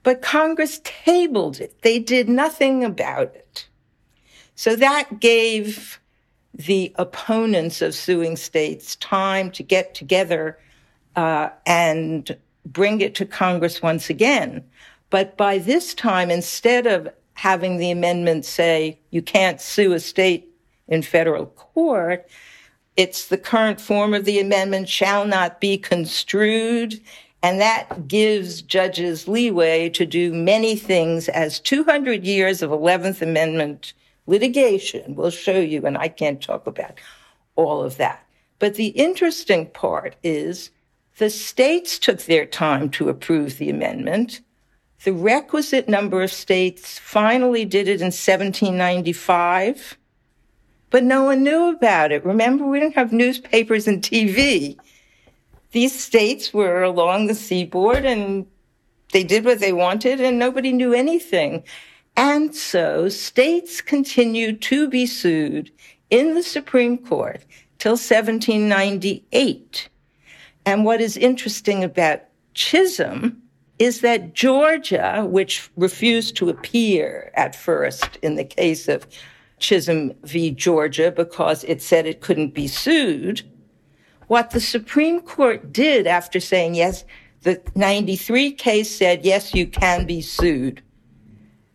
[0.04, 1.82] But Congress tabled it.
[1.82, 3.66] They did nothing about it.
[4.54, 5.98] So that gave
[6.54, 10.58] the opponents of suing states time to get together
[11.16, 14.64] uh, and bring it to Congress once again.
[15.10, 20.48] But by this time, instead of having the amendment say you can't sue a state
[20.86, 22.28] in federal court,
[22.96, 27.00] it's the current form of the amendment shall not be construed.
[27.44, 33.92] And that gives judges leeway to do many things as 200 years of 11th Amendment
[34.26, 35.84] litigation will show you.
[35.84, 36.94] And I can't talk about
[37.54, 38.24] all of that.
[38.58, 40.70] But the interesting part is
[41.18, 44.40] the states took their time to approve the amendment.
[45.04, 49.98] The requisite number of states finally did it in 1795
[50.94, 52.24] but no one knew about it.
[52.24, 54.78] Remember, we didn't have newspapers and TV.
[55.74, 58.46] These states were along the seaboard and
[59.12, 61.64] they did what they wanted and nobody knew anything.
[62.16, 65.72] And so states continued to be sued
[66.10, 67.44] in the Supreme Court
[67.78, 69.88] till 1798.
[70.64, 72.20] And what is interesting about
[72.54, 73.42] Chisholm
[73.80, 79.08] is that Georgia, which refused to appear at first in the case of
[79.58, 80.52] Chisholm v.
[80.52, 83.42] Georgia because it said it couldn't be sued.
[84.34, 87.04] What the Supreme Court did after saying, yes,
[87.42, 90.82] the 93 case said, yes, you can be sued.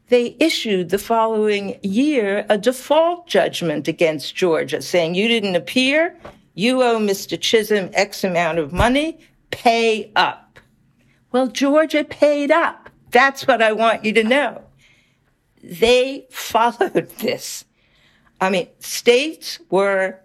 [0.09, 6.17] They issued the following year a default judgment against Georgia saying, you didn't appear,
[6.53, 7.39] you owe Mr.
[7.39, 10.59] Chisholm X amount of money, pay up.
[11.31, 12.89] Well, Georgia paid up.
[13.11, 14.63] That's what I want you to know.
[15.63, 17.63] They followed this.
[18.41, 20.19] I mean, states were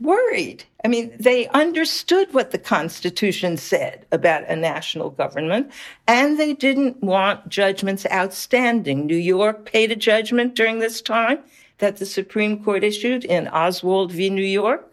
[0.00, 0.64] worried.
[0.84, 5.70] I mean, they understood what the Constitution said about a national government,
[6.06, 9.06] and they didn't want judgments outstanding.
[9.06, 11.38] New York paid a judgment during this time
[11.78, 14.30] that the Supreme Court issued in Oswald v.
[14.30, 14.92] New York.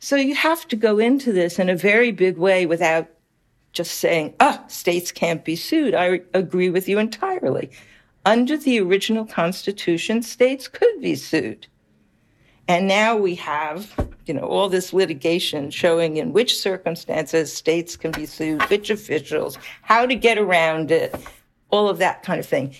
[0.00, 3.08] So you have to go into this in a very big way without
[3.72, 5.94] just saying, ah, oh, states can't be sued.
[5.94, 7.70] I agree with you entirely
[8.28, 11.66] under the original Constitution, states could be sued.
[12.68, 13.94] And now we have,
[14.26, 19.56] you know, all this litigation showing in which circumstances states can be sued, which officials,
[19.80, 21.14] how to get around it,
[21.70, 22.74] all of that kind of thing.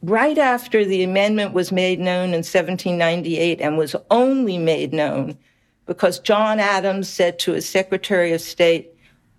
[0.00, 5.36] Right after the amendment was made known in 1798 and was only made known
[5.86, 8.94] because John Adams said to his Secretary of State,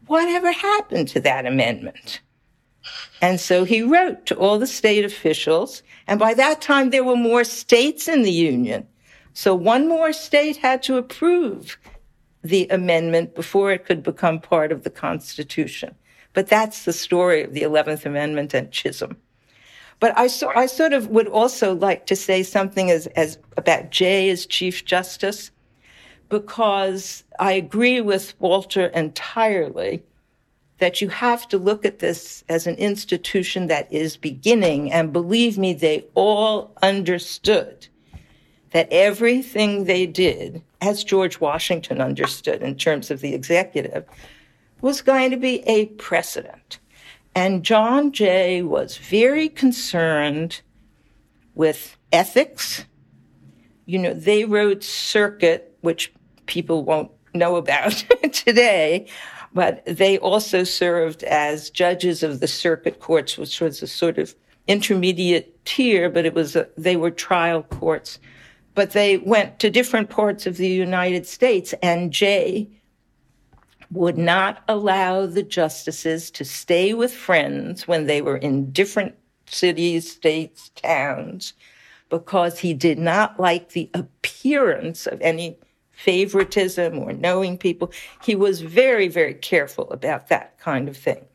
[0.08, 2.20] Whatever happened to that amendment?
[3.22, 5.82] And so he wrote to all the state officials.
[6.08, 8.86] And by that time, there were more states in the Union.
[9.34, 11.78] So one more state had to approve
[12.44, 15.96] the amendment before it could become part of the Constitution.
[16.34, 19.18] But that's the story of the 11th Amendment and Chisholm.
[20.00, 23.92] But I, so, I sort of would also like to say something as, as about
[23.92, 25.52] Jay as Chief Justice,
[26.30, 30.02] because I agree with Walter entirely
[30.80, 34.92] that you have to look at this as an institution that is beginning.
[34.92, 37.88] And believe me, they all understood
[38.72, 44.06] that everything they did, as George Washington understood in terms of the executive,
[44.82, 46.80] was going to be a precedent.
[47.36, 50.62] And John Jay was very concerned
[51.56, 52.86] with ethics.
[53.86, 56.12] You know, they wrote Circuit, which
[56.46, 57.92] people won't know about
[58.32, 59.08] today,
[59.54, 64.36] but they also served as judges of the circuit courts, which was a sort of
[64.68, 68.20] intermediate tier, but it was a, they were trial courts.
[68.74, 72.70] But they went to different parts of the United States, and Jay
[73.92, 80.10] would not allow the justices to stay with friends when they were in different cities,
[80.10, 81.54] states, towns,
[82.10, 85.58] because he did not like the appearance of any
[85.92, 87.92] favoritism or knowing people.
[88.24, 91.26] He was very, very careful about that kind of thing.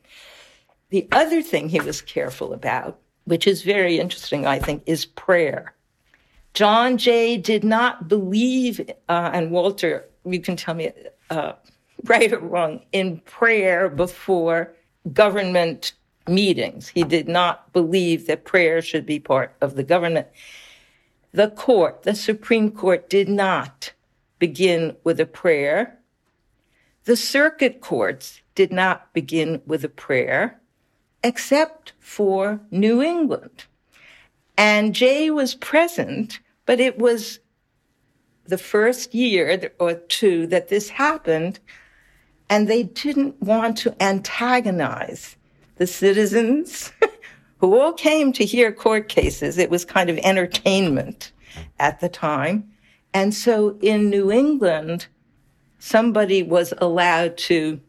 [0.89, 5.73] The other thing he was careful about, which is very interesting, I think, is prayer.
[6.53, 10.91] John Jay did not believe, uh, and Walter, you can tell me
[11.29, 11.53] uh,
[12.05, 14.73] right or wrong, in prayer before
[15.13, 15.93] government
[16.27, 16.89] meetings.
[16.89, 20.27] He did not believe that prayer should be part of the government.
[21.31, 23.93] The court, the Supreme Court, did not
[24.39, 25.99] begin with a prayer.
[27.05, 30.59] The circuit courts did not begin with a prayer,
[31.23, 33.65] except for New England.
[34.57, 37.39] And Jay was present, but it was
[38.45, 41.59] the first year or two that this happened,
[42.49, 45.35] and they didn't want to antagonize
[45.75, 46.91] the citizens
[47.57, 49.57] who all came to hear court cases.
[49.57, 51.31] It was kind of entertainment
[51.79, 52.71] at the time.
[53.13, 55.07] And so in New England,
[55.79, 57.79] somebody was allowed to,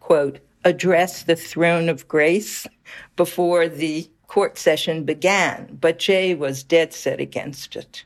[0.00, 2.66] quote, address the throne of grace
[3.16, 8.02] before the court session began, but Jay was dead set against it.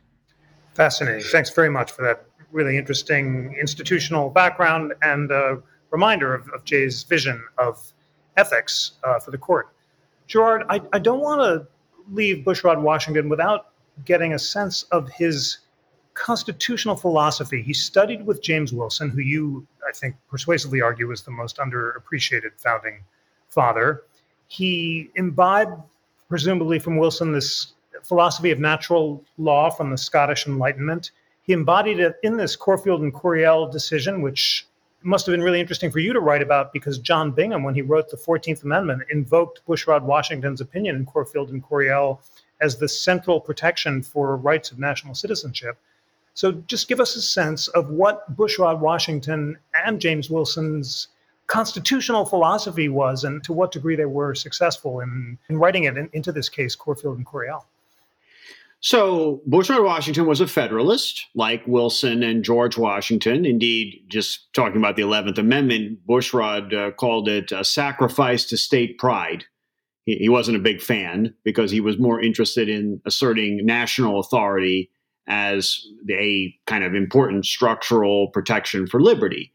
[0.74, 1.22] Fascinating.
[1.22, 7.04] Thanks very much for that really interesting institutional background and a reminder of, of Jay's
[7.04, 7.80] vision of
[8.36, 9.68] ethics uh, for the court.
[10.26, 11.68] Gerard, I, I don't want to
[12.12, 13.68] leave Bushrod Washington without
[14.04, 15.58] getting a sense of his
[16.14, 17.62] constitutional philosophy.
[17.62, 22.58] He studied with James Wilson, who you, I think, persuasively argue is the most underappreciated
[22.58, 23.04] founding
[23.48, 24.02] father.
[24.48, 25.80] He imbibed,
[26.28, 31.10] presumably from Wilson, this philosophy of natural law from the Scottish Enlightenment.
[31.42, 34.66] He embodied it in this Corfield and Coryell decision, which
[35.02, 37.82] must have been really interesting for you to write about because John Bingham, when he
[37.82, 42.20] wrote the 14th Amendment, invoked Bushrod Washington's opinion in Corfield and Coryell
[42.60, 45.78] as the central protection for rights of national citizenship.
[46.34, 51.08] So just give us a sense of what Bushrod Washington and James Wilson's
[51.46, 56.10] constitutional philosophy was and to what degree they were successful in, in writing it in,
[56.12, 57.66] into this case, Corfield and Coryell.
[58.80, 63.44] So Bushrod Washington was a Federalist, like Wilson and George Washington.
[63.44, 68.98] Indeed, just talking about the 11th Amendment, Bushrod uh, called it a sacrifice to state
[68.98, 69.44] pride.
[70.04, 74.90] He, he wasn't a big fan because he was more interested in asserting national authority
[75.26, 79.52] as a kind of important structural protection for liberty.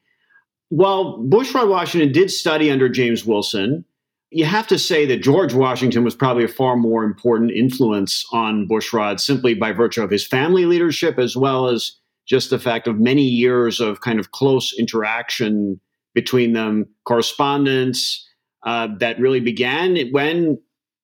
[0.72, 3.84] While Bushrod Washington did study under James Wilson,
[4.30, 8.70] you have to say that George Washington was probably a far more important influence on
[8.70, 12.98] Bushrod simply by virtue of his family leadership, as well as just the fact of
[13.02, 15.78] many years of kind of close interaction
[16.14, 18.26] between them, correspondence
[18.66, 20.58] uh, that really began when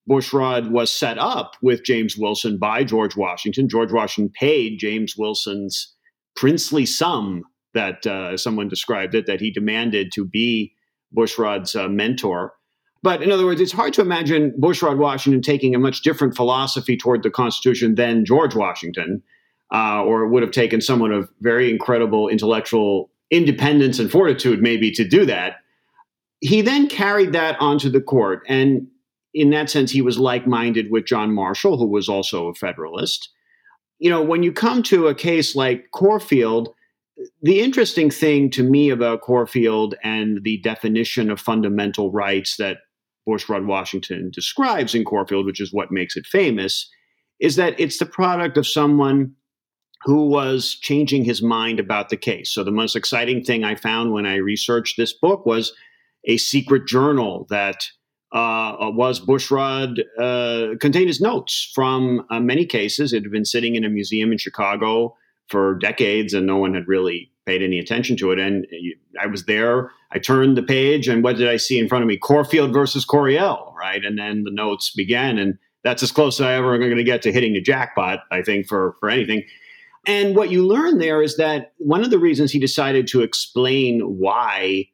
[0.09, 3.67] Bushrod was set up with James Wilson by George Washington.
[3.67, 5.93] George Washington paid James Wilson's
[6.37, 7.43] princely sum
[7.77, 10.73] that uh, someone described it, that he demanded to be
[11.15, 12.53] Bushrod's uh, mentor.
[13.03, 16.97] But in other words, it's hard to imagine Bushrod Washington taking a much different philosophy
[16.97, 19.21] toward the Constitution than George Washington,
[19.71, 24.89] uh, or it would have taken someone of very incredible intellectual independence and fortitude, maybe,
[24.91, 25.57] to do that.
[26.39, 28.41] He then carried that onto the court.
[28.47, 28.87] And
[29.35, 33.29] in that sense, he was like minded with John Marshall, who was also a Federalist.
[33.99, 36.73] You know, when you come to a case like Corfield,
[37.41, 42.77] the interesting thing to me about Corfield and the definition of fundamental rights that
[43.27, 46.89] Bushrod Washington describes in Corfield, which is what makes it famous,
[47.39, 49.33] is that it's the product of someone
[50.03, 52.53] who was changing his mind about the case.
[52.53, 55.73] So, the most exciting thing I found when I researched this book was
[56.25, 57.87] a secret journal that
[58.33, 63.13] uh, uh, was Bushrod uh, contained his notes from uh, many cases.
[63.13, 65.15] It had been sitting in a museum in Chicago
[65.49, 68.39] for decades, and no one had really paid any attention to it.
[68.39, 68.67] And
[69.21, 69.91] I was there.
[70.11, 72.17] I turned the page, and what did I see in front of me?
[72.17, 74.03] Corfield versus Coryell, right?
[74.03, 77.21] And then the notes began, and that's as close as I ever going to get
[77.23, 78.19] to hitting the jackpot.
[78.31, 79.43] I think for for anything.
[80.05, 83.99] And what you learn there is that one of the reasons he decided to explain
[83.99, 84.87] why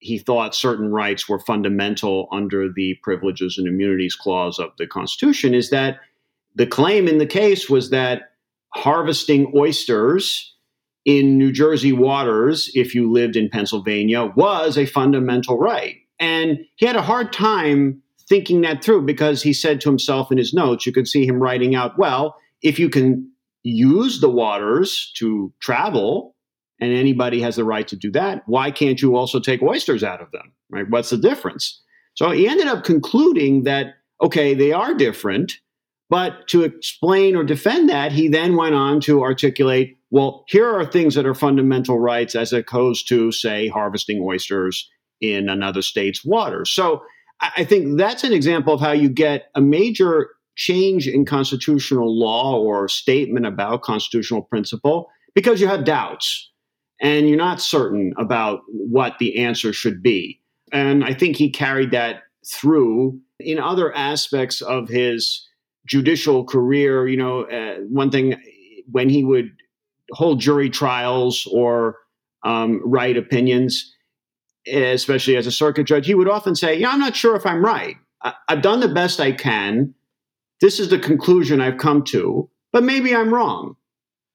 [0.00, 5.54] he thought certain rights were fundamental under the privileges and immunities clause of the Constitution
[5.54, 6.00] is that
[6.54, 8.32] the claim in the case was that
[8.76, 10.54] harvesting oysters
[11.04, 15.96] in New Jersey waters, if you lived in Pennsylvania, was a fundamental right.
[16.18, 20.38] And he had a hard time thinking that through because he said to himself in
[20.38, 23.30] his notes, you could see him writing out, well, if you can
[23.62, 26.34] use the waters to travel,
[26.80, 28.42] and anybody has the right to do that.
[28.46, 30.52] Why can't you also take oysters out of them?
[30.70, 30.88] Right?
[30.88, 31.80] What's the difference?
[32.14, 35.58] So he ended up concluding that okay, they are different,
[36.08, 40.84] but to explain or defend that, he then went on to articulate, well, here are
[40.84, 44.88] things that are fundamental rights as opposed to, say, harvesting oysters
[45.20, 46.70] in another state's waters.
[46.70, 47.02] So
[47.40, 52.58] I think that's an example of how you get a major change in constitutional law
[52.58, 56.50] or statement about constitutional principle because you have doubts
[57.00, 60.40] and you're not certain about what the answer should be.
[60.72, 65.45] And I think he carried that through in other aspects of his
[65.86, 67.08] judicial career.
[67.08, 68.36] You know, uh, one thing
[68.90, 69.50] when he would
[70.12, 71.96] hold jury trials or
[72.44, 73.92] um, write opinions,
[74.66, 77.64] especially as a circuit judge, he would often say, Yeah, I'm not sure if I'm
[77.64, 77.96] right.
[78.22, 79.94] I- I've done the best I can.
[80.60, 83.76] This is the conclusion I've come to, but maybe I'm wrong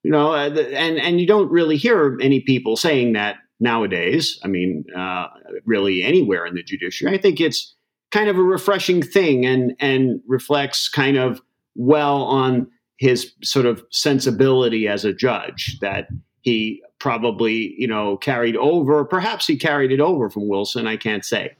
[0.02, 4.38] you know, uh, and and you don't really hear any people saying that nowadays.
[4.44, 5.28] I mean, uh,
[5.64, 7.16] really anywhere in the judiciary.
[7.16, 7.74] I think it's
[8.12, 11.40] kind of a refreshing thing and and reflects kind of
[11.74, 16.06] well on his sort of sensibility as a judge that
[16.42, 19.04] he probably you know carried over.
[19.04, 20.86] Perhaps he carried it over from Wilson.
[20.86, 21.56] I can't say.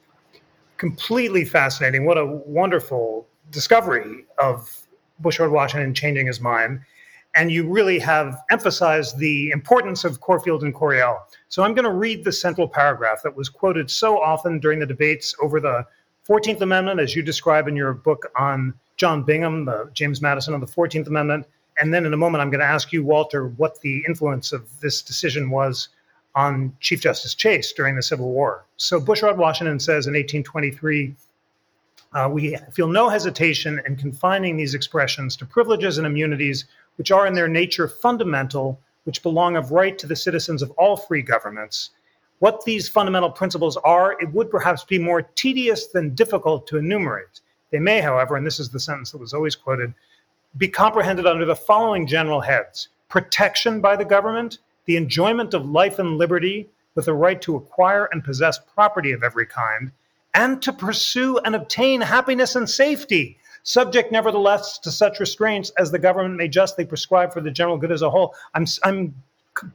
[0.78, 2.04] completely fascinating.
[2.06, 4.68] What a wonderful discovery of
[5.22, 6.80] Bushrod Washington changing his mind.
[7.36, 11.18] And you really have emphasized the importance of Corfield and Coryell.
[11.48, 14.86] So I'm going to read the central paragraph that was quoted so often during the
[14.86, 15.86] debates over the
[16.28, 20.60] 14th Amendment, as you describe in your book on John Bingham, the James Madison on
[20.60, 21.46] the 14th Amendment.
[21.80, 24.68] And then in a moment, I'm going to ask you, Walter, what the influence of
[24.80, 25.88] this decision was
[26.34, 28.64] on Chief Justice Chase during the Civil War.
[28.76, 31.14] So Bushrod Washington says in 1823
[32.14, 36.66] uh, we feel no hesitation in confining these expressions to privileges and immunities
[36.96, 40.96] which are in their nature fundamental, which belong of right to the citizens of all
[40.96, 41.90] free governments.
[42.42, 47.40] What these fundamental principles are, it would perhaps be more tedious than difficult to enumerate.
[47.70, 49.94] They may, however, and this is the sentence that was always quoted,
[50.56, 56.00] be comprehended under the following general heads protection by the government, the enjoyment of life
[56.00, 59.92] and liberty with the right to acquire and possess property of every kind,
[60.34, 65.98] and to pursue and obtain happiness and safety, subject nevertheless to such restraints as the
[66.00, 68.34] government may justly prescribe for the general good as a whole.
[68.52, 69.14] I'm, I'm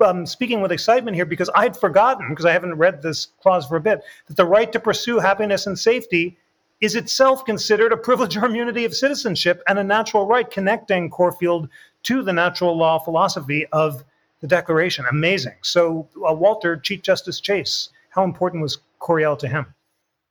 [0.01, 3.67] um, speaking with excitement here because I had forgotten, because I haven't read this clause
[3.67, 6.38] for a bit, that the right to pursue happiness and safety
[6.80, 11.69] is itself considered a privilege or immunity of citizenship and a natural right connecting Corfield
[12.03, 14.03] to the natural law philosophy of
[14.41, 15.05] the Declaration.
[15.09, 15.55] Amazing.
[15.63, 19.73] So, uh, Walter, Chief Justice Chase, how important was Coryell to him?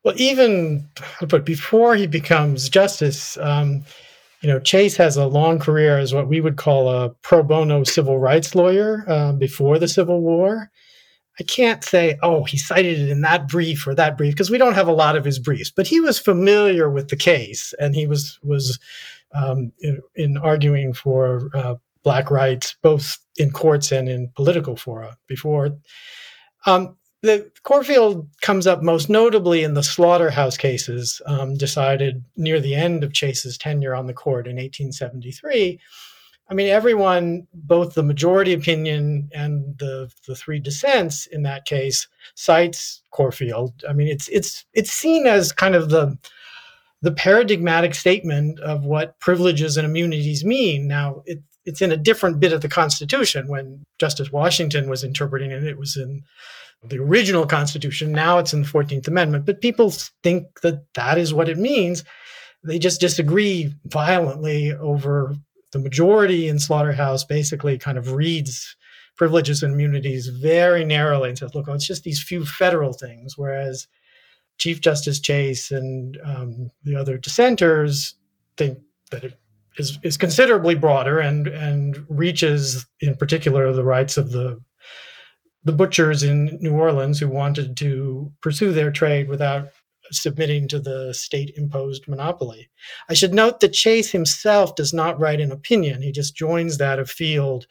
[0.04, 0.88] Well, even
[1.28, 3.84] but before he becomes justice, um,
[4.42, 7.84] you know, Chase has a long career as what we would call a pro bono
[7.84, 10.70] civil rights lawyer uh, before the Civil War.
[11.38, 14.58] I can't say, oh, he cited it in that brief or that brief because we
[14.58, 17.94] don't have a lot of his briefs, but he was familiar with the case and
[17.94, 18.78] he was was
[19.34, 21.74] um, in, in, arguing for uh,
[22.04, 25.76] black rights both in courts and in political fora before.
[26.64, 32.74] Um, the Corfield comes up most notably in the slaughterhouse cases um, decided near the
[32.74, 35.80] end of Chase's tenure on the court in 1873.
[36.48, 42.06] I mean, everyone, both the majority opinion and the, the three dissents in that case,
[42.34, 43.84] cites Corfield.
[43.88, 46.16] I mean, it's it's it's seen as kind of the
[47.02, 50.88] the paradigmatic statement of what privileges and immunities mean.
[50.88, 53.48] Now, it, it's in a different bit of the Constitution.
[53.48, 56.22] When Justice Washington was interpreting it, it was in
[56.84, 58.12] the original Constitution.
[58.12, 59.46] Now it's in the 14th Amendment.
[59.46, 59.90] But people
[60.22, 62.04] think that that is what it means.
[62.62, 65.34] They just disagree violently over
[65.72, 68.76] the majority in Slaughterhouse basically kind of reads
[69.16, 73.36] privileges and immunities very narrowly and says, look, it's just these few federal things.
[73.36, 73.86] Whereas
[74.58, 78.14] Chief Justice Chase and um, the other dissenters
[78.56, 78.78] think
[79.10, 79.38] that it
[79.78, 84.60] is, is considerably broader and, and reaches, in particular, the rights of the
[85.66, 89.68] the butchers in New Orleans who wanted to pursue their trade without
[90.12, 92.70] submitting to the state imposed monopoly.
[93.08, 97.00] I should note that Chase himself does not write an opinion, he just joins that
[97.00, 97.66] of Field.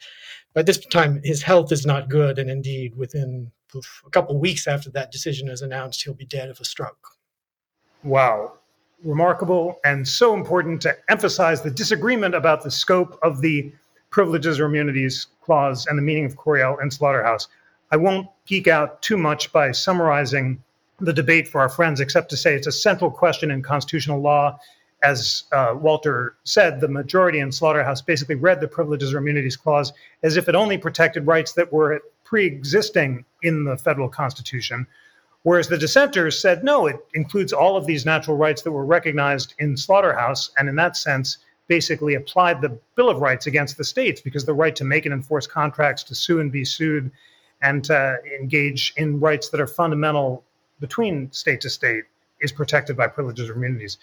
[0.52, 4.90] By this time, his health is not good, and indeed, within a couple weeks after
[4.90, 7.08] that decision is announced, he'll be dead of a stroke.
[8.04, 8.58] Wow.
[9.04, 13.72] Remarkable and so important to emphasize the disagreement about the scope of the
[14.10, 17.48] privileges or immunities clause and the meaning of Coryell and Slaughterhouse.
[17.96, 20.62] I won't geek out too much by summarizing
[21.00, 24.58] the debate for our friends, except to say it's a central question in constitutional law.
[25.02, 29.94] As uh, Walter said, the majority in Slaughterhouse basically read the Privileges or Immunities Clause
[30.22, 34.86] as if it only protected rights that were pre existing in the federal Constitution.
[35.42, 39.54] Whereas the dissenters said, no, it includes all of these natural rights that were recognized
[39.58, 44.20] in Slaughterhouse, and in that sense, basically applied the Bill of Rights against the states
[44.20, 47.10] because the right to make and enforce contracts, to sue and be sued,
[47.62, 50.44] and to engage in rights that are fundamental
[50.80, 52.04] between state to state
[52.40, 53.98] is protected by privileges or immunities.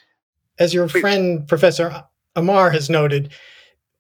[0.60, 2.04] As your friend Professor
[2.36, 3.34] Amar has noted,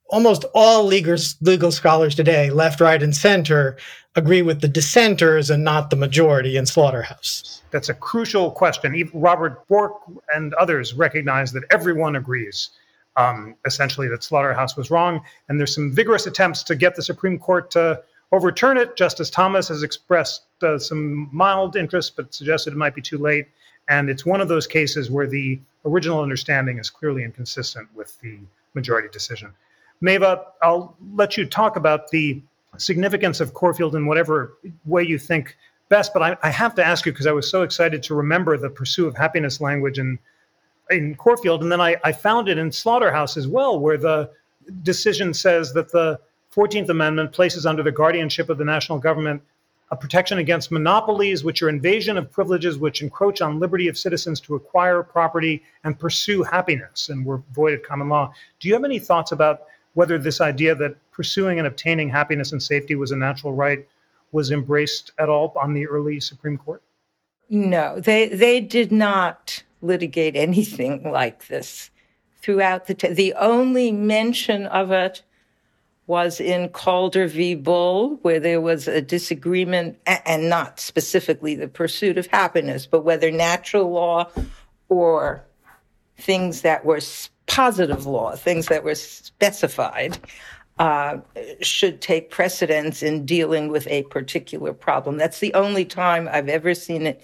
[0.09, 3.77] almost all legal, legal scholars today, left, right, and center,
[4.15, 7.61] agree with the dissenters and not the majority in Slaughterhouse.
[7.71, 8.95] That's a crucial question.
[8.95, 9.93] Even Robert Bork
[10.35, 12.69] and others recognize that everyone agrees,
[13.17, 15.21] um, essentially, that Slaughterhouse was wrong.
[15.49, 18.03] And there's some vigorous attempts to get the Supreme Court to
[18.33, 18.97] overturn it.
[18.97, 23.47] Justice Thomas has expressed uh, some mild interest, but suggested it might be too late.
[23.87, 28.39] And it's one of those cases where the original understanding is clearly inconsistent with the
[28.73, 29.53] majority decision.
[30.01, 32.41] Maeva, I'll let you talk about the
[32.77, 35.55] significance of Corfield in whatever way you think
[35.89, 38.57] best, but I, I have to ask you because I was so excited to remember
[38.57, 40.17] the pursuit of happiness language in,
[40.89, 41.61] in Corfield.
[41.61, 44.31] And then I, I found it in Slaughterhouse as well, where the
[44.81, 46.19] decision says that the
[46.55, 49.41] 14th Amendment places under the guardianship of the national government
[49.93, 54.39] a protection against monopolies, which are invasion of privileges which encroach on liberty of citizens
[54.39, 58.33] to acquire property and pursue happiness, and were void of common law.
[58.59, 62.63] Do you have any thoughts about whether this idea that pursuing and obtaining happiness and
[62.63, 63.87] safety was a natural right
[64.31, 66.81] was embraced at all on the early Supreme Court?
[67.49, 71.91] No, they they did not litigate anything like this
[72.41, 75.21] throughout the t- the only mention of it
[76.07, 77.55] was in Calder v.
[77.55, 83.31] Bull, where there was a disagreement, and not specifically the pursuit of happiness, but whether
[83.31, 84.29] natural law
[84.89, 85.43] or
[86.17, 86.99] things that were
[87.47, 90.17] positive law, things that were specified,
[90.79, 91.17] uh,
[91.61, 95.17] should take precedence in dealing with a particular problem.
[95.17, 97.21] That's the only time I've ever seen it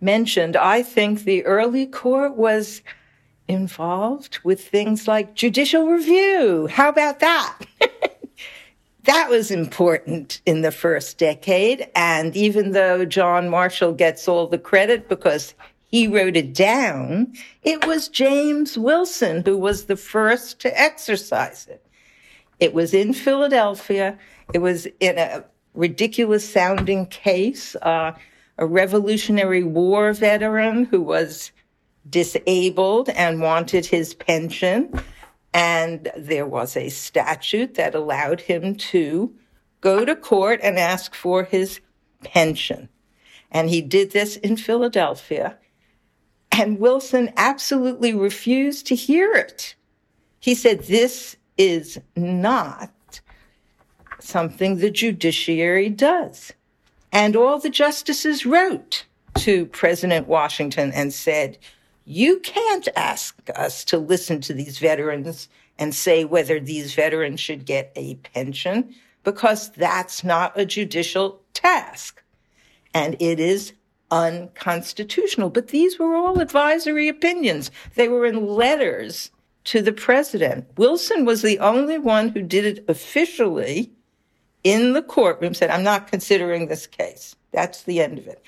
[0.00, 0.56] mentioned.
[0.56, 2.82] I think the early court was
[3.48, 6.68] involved with things like judicial review.
[6.68, 7.58] How about that?
[9.04, 11.88] that was important in the first decade.
[11.94, 15.54] And even though John Marshall gets all the credit because
[15.86, 17.32] he wrote it down,
[17.62, 21.84] it was James Wilson who was the first to exercise it.
[22.60, 24.18] It was in Philadelphia.
[24.54, 25.44] It was in a
[25.74, 27.74] ridiculous sounding case.
[27.82, 28.12] Uh,
[28.58, 31.50] a Revolutionary War veteran who was
[32.08, 34.92] disabled and wanted his pension
[35.54, 39.34] and there was a statute that allowed him to
[39.80, 41.80] go to court and ask for his
[42.24, 42.88] pension.
[43.50, 45.58] And he did this in Philadelphia.
[46.50, 49.74] And Wilson absolutely refused to hear it.
[50.40, 53.20] He said, This is not
[54.20, 56.52] something the judiciary does.
[57.10, 59.04] And all the justices wrote
[59.36, 61.58] to President Washington and said,
[62.04, 65.48] you can't ask us to listen to these veterans
[65.78, 68.94] and say whether these veterans should get a pension
[69.24, 72.22] because that's not a judicial task.
[72.94, 73.72] And it is
[74.10, 75.50] unconstitutional.
[75.50, 77.70] But these were all advisory opinions.
[77.94, 79.30] They were in letters
[79.64, 80.66] to the president.
[80.76, 83.90] Wilson was the only one who did it officially
[84.64, 87.34] in the courtroom, said, I'm not considering this case.
[87.52, 88.44] That's the end of it.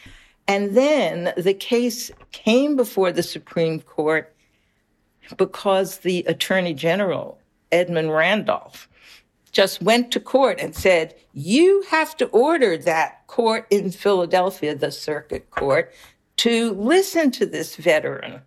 [0.47, 4.35] And then the case came before the Supreme Court
[5.37, 7.39] because the Attorney General,
[7.73, 8.89] Edmund Randolph,
[9.53, 14.91] just went to court and said, You have to order that court in Philadelphia, the
[14.91, 15.93] circuit court,
[16.39, 18.43] to listen to this veteran.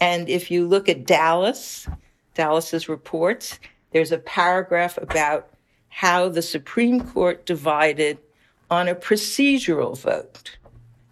[0.00, 1.88] And if you look at Dallas,
[2.34, 3.58] Dallas's reports,
[3.92, 5.50] there's a paragraph about
[5.88, 8.18] how the Supreme Court divided
[8.70, 10.56] on a procedural vote.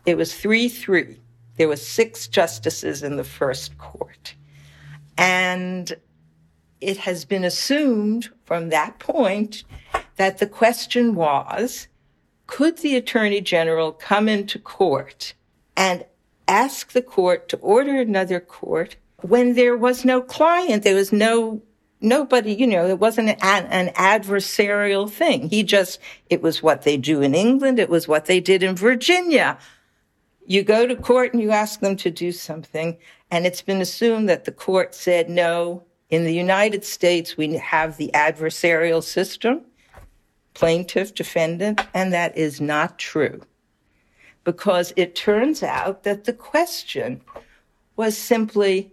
[0.07, 1.21] It was 3 3.
[1.57, 4.35] There were six justices in the first court.
[5.17, 5.97] And
[6.81, 9.65] it has been assumed from that point
[10.17, 11.89] that the question was
[12.47, 15.35] could the Attorney General come into court
[15.77, 16.05] and
[16.47, 21.61] ask the court to order another court when there was no client, there was no
[22.01, 25.49] nobody, you know, it wasn't an, an, adversarial thing.
[25.49, 25.99] He just,
[26.31, 27.81] it was what they do in England.
[27.81, 29.59] It was what they did in Virginia.
[30.51, 32.97] You go to court and you ask them to do something,
[33.31, 35.85] and it's been assumed that the court said no.
[36.09, 39.67] In the United States, we have the adversarial system,
[40.55, 43.43] plaintiff, defendant, and that is not true.
[44.43, 47.21] Because it turns out that the question
[47.97, 48.91] was simply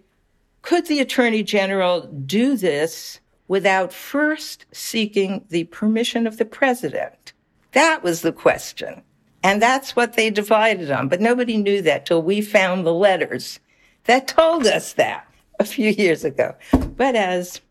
[0.61, 7.31] could the Attorney General do this without first seeking the permission of the President?
[7.71, 9.03] That was the question.
[9.45, 11.07] And that's what they divided on.
[11.07, 13.59] But nobody knew that till we found the letters
[14.05, 15.27] that told us that
[15.59, 16.55] a few years ago.
[16.97, 17.61] But as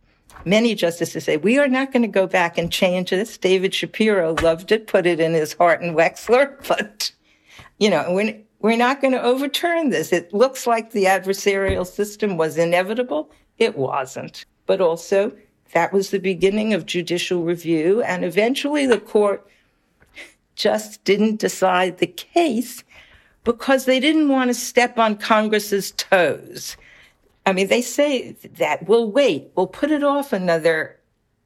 [0.45, 3.37] many justices say, we are not going to go back and change this.
[3.37, 7.11] David Shapiro loved it, put it in his Hart and Wechsler, but
[7.81, 10.13] you know, we're, we're not going to overturn this.
[10.13, 13.33] It looks like the adversarial system was inevitable.
[13.59, 14.45] It wasn't.
[14.67, 15.33] But also,
[15.73, 18.01] that was the beginning of judicial review.
[18.03, 19.45] And eventually the court
[20.55, 22.85] just didn't decide the case
[23.45, 26.77] because they didn't want to step on Congress's toes.
[27.47, 30.99] I mean, they say that we'll wait, we'll put it off another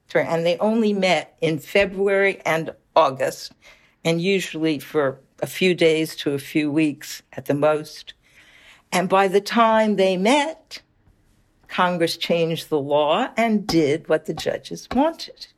[0.08, 0.26] term.
[0.28, 3.52] And they only met in February and August,
[4.04, 8.14] and usually for a few days to a few weeks at the most.
[8.92, 10.80] And by the time they met,
[11.68, 15.48] Congress changed the law and did what the judges wanted.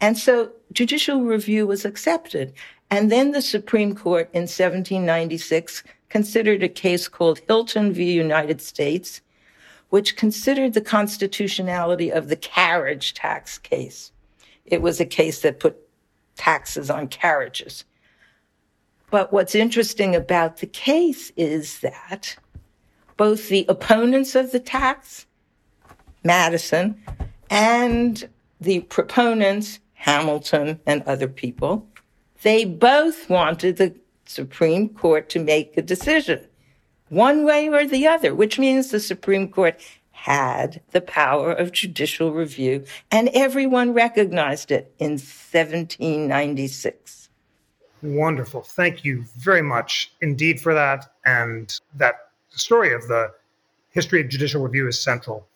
[0.00, 2.52] And so judicial review was accepted.
[2.90, 8.12] And then the Supreme Court in 1796 considered a case called Hylton v.
[8.12, 9.20] United States,
[9.90, 14.10] which considered the constitutionality of the carriage tax case.
[14.64, 15.76] It was a case that put
[16.36, 17.84] taxes on carriages.
[19.10, 22.36] But what's interesting about the case is that
[23.16, 25.26] both the opponents of the tax,
[26.24, 27.02] Madison,
[27.50, 28.28] and
[28.60, 31.86] the proponents, Hamilton and other people,
[32.42, 33.94] they both wanted the
[34.24, 36.46] Supreme Court to make a decision
[37.10, 39.78] one way or the other, which means the Supreme Court
[40.12, 47.28] had the power of judicial review, and everyone recognized it in 1796.
[48.02, 48.62] Wonderful.
[48.62, 51.12] Thank you very much indeed for that.
[51.26, 53.32] And that story of the
[53.90, 55.46] history of judicial review is central.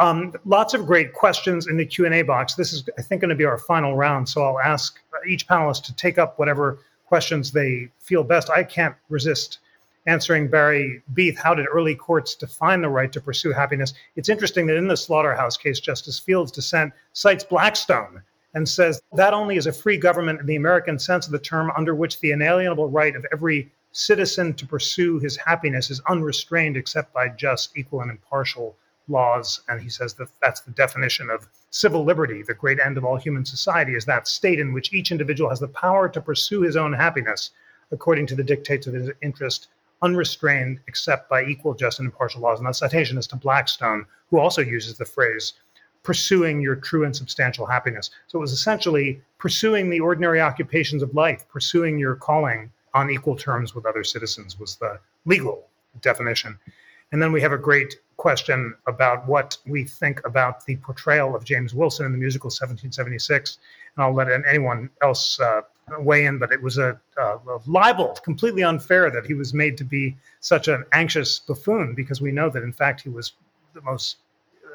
[0.00, 2.54] Um, lots of great questions in the Q&A box.
[2.54, 4.28] This is, I think, going to be our final round.
[4.28, 4.98] So I'll ask
[5.28, 8.48] each panelist to take up whatever questions they feel best.
[8.48, 9.58] I can't resist
[10.06, 13.92] answering Barry Beith, how did early courts define the right to pursue happiness?
[14.16, 18.22] It's interesting that in the Slaughterhouse case, Justice Fields' dissent cites Blackstone
[18.54, 21.70] and says that only is a free government in the American sense of the term
[21.76, 27.12] under which the inalienable right of every citizen to pursue his happiness is unrestrained except
[27.12, 28.74] by just, equal, and impartial
[29.10, 29.60] laws.
[29.68, 32.42] And he says that that's the definition of civil liberty.
[32.42, 35.60] The great end of all human society is that state in which each individual has
[35.60, 37.50] the power to pursue his own happiness
[37.92, 39.68] according to the dictates of his interest
[40.02, 42.58] unrestrained except by equal, just, and impartial laws.
[42.58, 45.54] And that citation is to Blackstone, who also uses the phrase
[46.02, 48.10] pursuing your true and substantial happiness.
[48.28, 53.36] So it was essentially pursuing the ordinary occupations of life, pursuing your calling on equal
[53.36, 55.66] terms with other citizens was the legal
[56.00, 56.58] definition.
[57.12, 61.42] And then we have a great question about what we think about the portrayal of
[61.42, 63.56] James Wilson in the musical 1776.
[63.96, 65.62] And I'll let anyone else uh,
[65.98, 69.78] weigh in, but it was a, a, a, libel, completely unfair that he was made
[69.78, 73.32] to be such an anxious buffoon, because we know that in fact he was
[73.72, 74.18] the most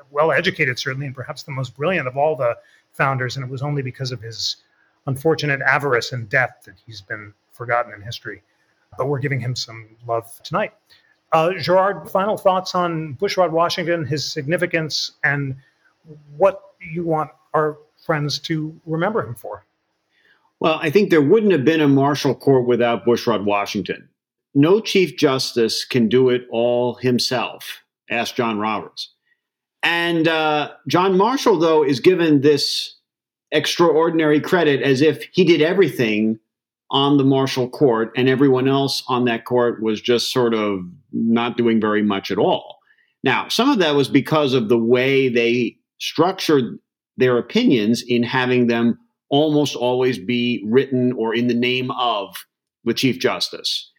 [0.10, 2.58] well educated, certainly, and perhaps the most brilliant of all the
[2.94, 3.36] founders.
[3.36, 4.58] And it was only because of his
[5.06, 8.42] unfortunate avarice and death that he's been forgotten in history.
[8.98, 10.74] But we're giving him some love tonight.
[11.36, 15.54] Uh, Gerard, final thoughts on Bushrod Washington, his significance, and
[16.38, 19.66] what you want our friends to remember him for?
[20.62, 24.08] Well, I think there wouldn't have been a Marshall court without Bushrod Washington.
[24.54, 27.84] No Chief Justice can do it all himself.
[28.10, 29.10] Ask John Roberts.
[29.84, 32.96] And uh, John Marshall, though, is given this
[33.52, 36.40] extraordinary credit as if he did everything
[36.92, 40.82] on the Marshall court and everyone else on that court was just sort of
[41.12, 42.78] not doing very much at all.
[43.24, 46.78] Now, some of that was because of the way they structured
[47.18, 52.36] their opinions in having them almost always be written or in the name of
[52.84, 53.92] the Chief Justice.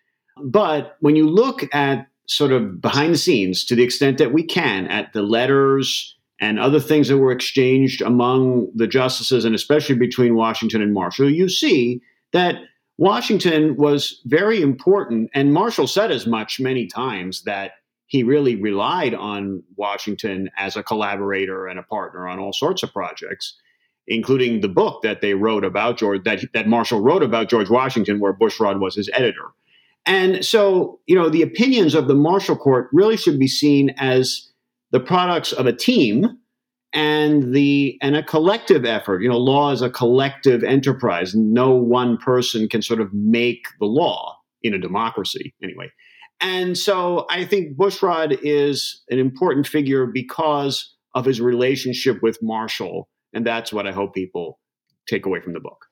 [0.43, 4.43] But when you look at sort of behind the scenes to the extent that we
[4.43, 9.95] can at the letters and other things that were exchanged among the justices and especially
[9.95, 12.01] between Washington and Marshall, you see
[12.33, 12.57] that
[12.99, 15.31] Washington was very important.
[15.35, 17.73] And Marshall said as much many times that
[18.07, 22.93] he really relied on Washington as a collaborator and a partner on all sorts of
[22.93, 23.55] projects
[24.09, 28.21] including the book that they wrote about George that that Marshall wrote about George Washington,
[28.21, 29.51] where Bushrod was his editor.
[30.05, 34.49] And so, you know, the opinions of the Marshall Court really should be seen as
[34.93, 36.39] the products of a team
[36.97, 39.23] and the and a collective effort.
[39.23, 41.35] You know, law is a collective enterprise.
[41.35, 45.93] No one person can sort of make the law in a democracy, anyway.
[46.41, 53.09] And so I think Bushrod is an important figure because of his relationship with Marshall
[53.37, 54.59] and that's what I hope people
[55.07, 55.85] take away from the book.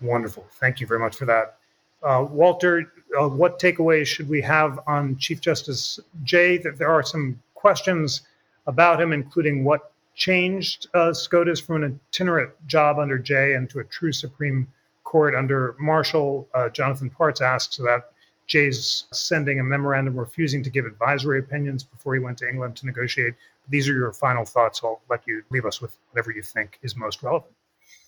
[0.00, 0.46] Wonderful.
[0.60, 1.58] Thank you very much for that.
[2.04, 6.56] Uh, Walter, uh, what takeaways should we have on Chief Justice Jay?
[6.56, 8.22] That there are some questions
[8.68, 13.84] about him, including what changed uh, SCOTUS from an itinerant job under Jay into a
[13.84, 14.66] true Supreme
[15.04, 16.48] Court under Marshall.
[16.54, 18.06] Uh, Jonathan Parts asks about
[18.46, 22.86] Jay's sending a memorandum refusing to give advisory opinions before he went to England to
[22.86, 23.34] negotiate
[23.68, 24.80] these are your final thoughts.
[24.82, 27.52] I'll let you leave us with whatever you think is most relevant.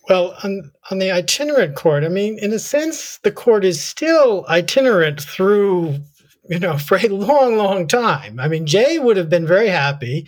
[0.09, 4.45] Well, on, on the itinerant court, I mean, in a sense, the court is still
[4.49, 5.99] itinerant through,
[6.49, 8.39] you know, for a long, long time.
[8.39, 10.27] I mean, Jay would have been very happy.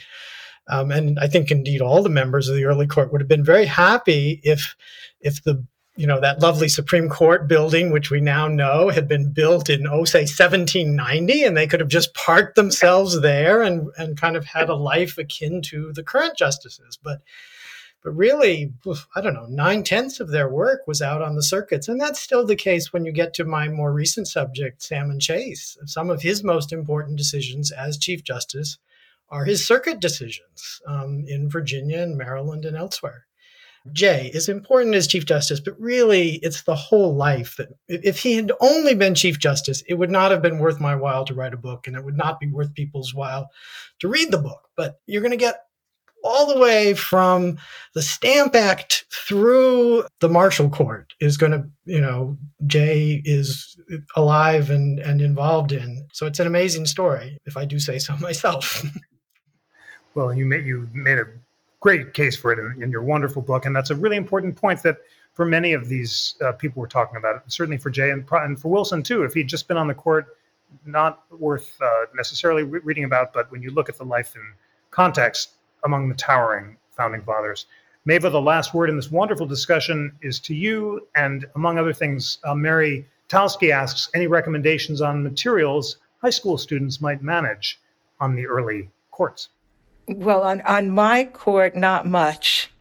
[0.70, 3.44] Um, and I think indeed all the members of the early court would have been
[3.44, 4.76] very happy if,
[5.20, 9.32] if the you know, that lovely Supreme Court building, which we now know had been
[9.32, 14.20] built in, oh, say, 1790, and they could have just parked themselves there and, and
[14.20, 16.98] kind of had a life akin to the current justices.
[17.02, 17.22] But
[18.04, 18.74] but really,
[19.16, 21.88] I don't know, nine tenths of their work was out on the circuits.
[21.88, 25.78] And that's still the case when you get to my more recent subject, Salmon Chase.
[25.86, 28.78] Some of his most important decisions as Chief Justice
[29.34, 33.26] are his circuit decisions um, in Virginia and Maryland and elsewhere.
[33.92, 38.36] Jay is important as Chief Justice, but really it's the whole life that if he
[38.36, 41.54] had only been Chief Justice, it would not have been worth my while to write
[41.54, 43.50] a book and it would not be worth people's while
[44.00, 44.70] to read the book.
[44.78, 45.58] But you're going to get
[46.24, 47.58] all the way from
[47.94, 53.78] the Stamp Act through the Marshall Court is going to, you know, Jay is
[54.16, 56.08] alive and, and involved in.
[56.14, 58.86] So it's an amazing story, if I do say so myself.
[60.16, 61.26] Well, you made, you made a
[61.80, 63.66] great case for it in, in, your wonderful book.
[63.66, 64.98] And that's a really important point that
[65.34, 68.70] for many of these uh, people we're talking about, certainly for Jay and, and, for
[68.70, 70.38] Wilson too, if he'd just been on the court,
[70.86, 74.44] not worth uh, necessarily re- reading about, but when you look at the life and
[74.92, 77.66] context among the towering founding fathers.
[78.08, 81.08] Maeva, the last word in this wonderful discussion is to you.
[81.16, 87.02] And among other things, uh, Mary Talsky asks any recommendations on materials high school students
[87.02, 87.82] might manage
[88.22, 89.50] on the early courts.
[90.08, 92.72] Well, on, on my court, not much.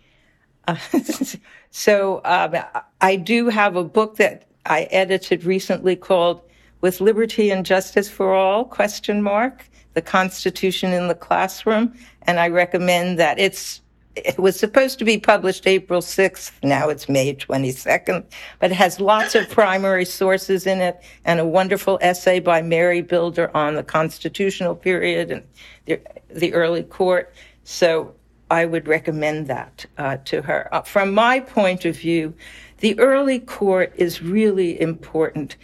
[0.67, 0.77] Uh,
[1.71, 2.57] so um,
[3.01, 6.43] I do have a book that I edited recently called
[6.81, 9.65] "With Liberty and Justice for All?" question mark
[9.95, 13.39] the Constitution in the classroom, and I recommend that.
[13.39, 13.81] It's
[14.15, 16.53] it was supposed to be published April 6th.
[16.63, 18.25] Now it's May 22nd,
[18.59, 23.01] but it has lots of primary sources in it and a wonderful essay by Mary
[23.01, 25.43] Bilder on the constitutional period and
[25.87, 25.99] the,
[26.35, 27.35] the early court.
[27.65, 28.15] So
[28.51, 30.69] I would recommend that uh, to her.
[30.73, 32.35] Uh, from my point of view,
[32.79, 35.57] the early court is really important.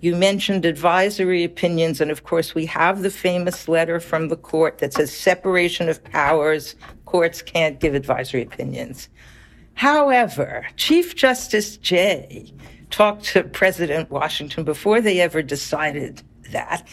[0.00, 4.78] You mentioned advisory opinions, and of course, we have the famous letter from the court
[4.78, 9.08] that says separation of powers, courts can't give advisory opinions.
[9.74, 12.52] However, Chief Justice Jay
[12.90, 16.86] talked to President Washington before they ever decided that.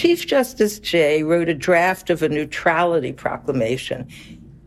[0.00, 4.08] Chief Justice Jay wrote a draft of a neutrality proclamation.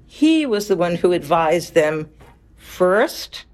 [0.06, 2.08] He was the one who advised them
[2.56, 3.46] first,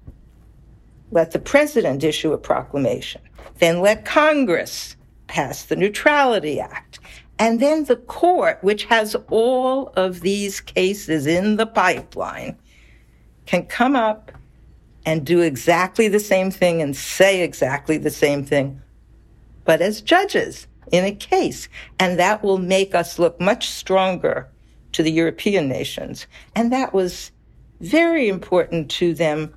[1.10, 3.22] let the president issue a proclamation,
[3.60, 4.94] then let Congress
[5.26, 7.00] pass the Neutrality Act.
[7.38, 12.58] And then the court, which has all of these cases in the pipeline,
[13.46, 14.32] can come up
[15.06, 18.82] and do exactly the same thing and say exactly the same thing,
[19.64, 21.68] but as judges in a case.
[21.98, 24.48] And that will make us look much stronger
[24.92, 26.26] to the European nations.
[26.54, 27.30] And that was
[27.80, 29.54] very important to them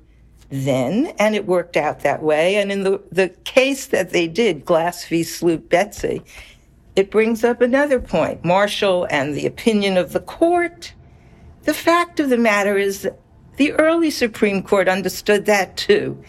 [0.50, 2.56] then, and it worked out that way.
[2.56, 5.22] And in the, the case that they did, Glass v.
[5.22, 6.22] Sloop Betsy,
[6.94, 10.94] it brings up another point Marshall and the opinion of the court.
[11.64, 13.08] The fact of the matter is
[13.56, 16.22] the early Supreme Court understood that too.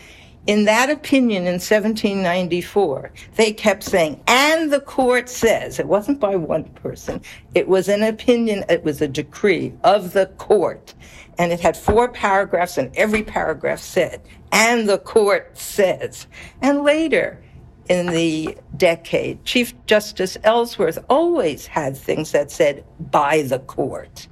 [0.48, 6.36] In that opinion in 1794, they kept saying, and the court says, it wasn't by
[6.36, 7.20] one person,
[7.56, 10.94] it was an opinion, it was a decree of the court.
[11.40, 14.22] And it had four paragraphs, and every paragraph said,
[14.52, 16.28] and the court says.
[16.62, 17.42] And later,
[17.90, 24.28] in the decade, Chief Justice Ellsworth always had things that said, by the court.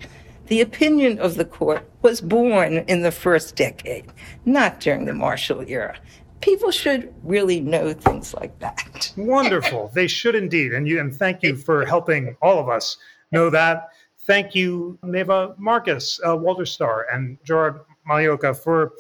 [0.48, 4.06] The opinion of the court was born in the first decade,
[4.46, 5.98] not during the Marshall era.
[6.42, 9.12] People should really know things like that.
[9.18, 9.90] Wonderful.
[9.94, 10.74] They should indeed.
[10.74, 12.98] And you and thank you for helping all of us
[13.32, 13.90] know that.
[14.28, 17.80] Thank you, Maeva Marcus, uh, Walter Stahr, and Gerard
[18.10, 18.94] Magliocca for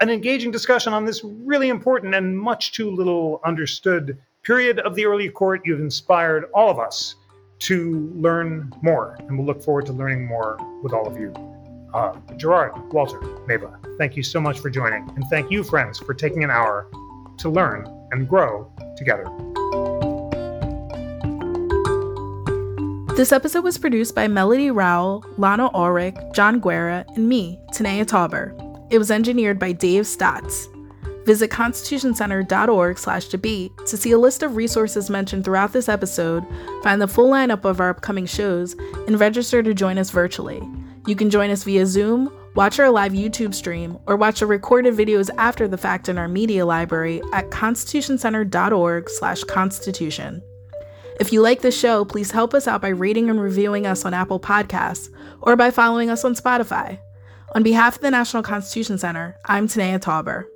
[0.00, 5.04] an engaging discussion on this really important and much too little understood period of the
[5.04, 5.62] early court.
[5.64, 7.16] You've inspired all of us
[7.60, 11.32] to learn more, and we'll look forward to learning more with all of you.
[11.96, 13.18] Uh, Gerard, Walter,
[13.48, 15.08] Maeva, thank you so much for joining.
[15.16, 16.90] And thank you, friends, for taking an hour
[17.38, 19.24] to learn and grow together.
[23.16, 28.52] This episode was produced by Melody Rowell, Lana Ulrich, John Guerra, and me, Tanaya Tauber.
[28.92, 30.68] It was engineered by Dave Stotts.
[31.24, 36.44] Visit constitutioncenter.org slash debate to see a list of resources mentioned throughout this episode,
[36.82, 38.74] find the full lineup of our upcoming shows,
[39.06, 40.62] and register to join us virtually.
[41.06, 44.94] You can join us via Zoom, watch our live YouTube stream, or watch the recorded
[44.94, 50.42] videos after the fact in our media library at constitutioncenter.org slash constitution.
[51.20, 54.14] If you like the show, please help us out by rating and reviewing us on
[54.14, 55.08] Apple Podcasts
[55.40, 56.98] or by following us on Spotify.
[57.54, 60.46] On behalf of the National Constitution Center, I'm Tanaya Tauber.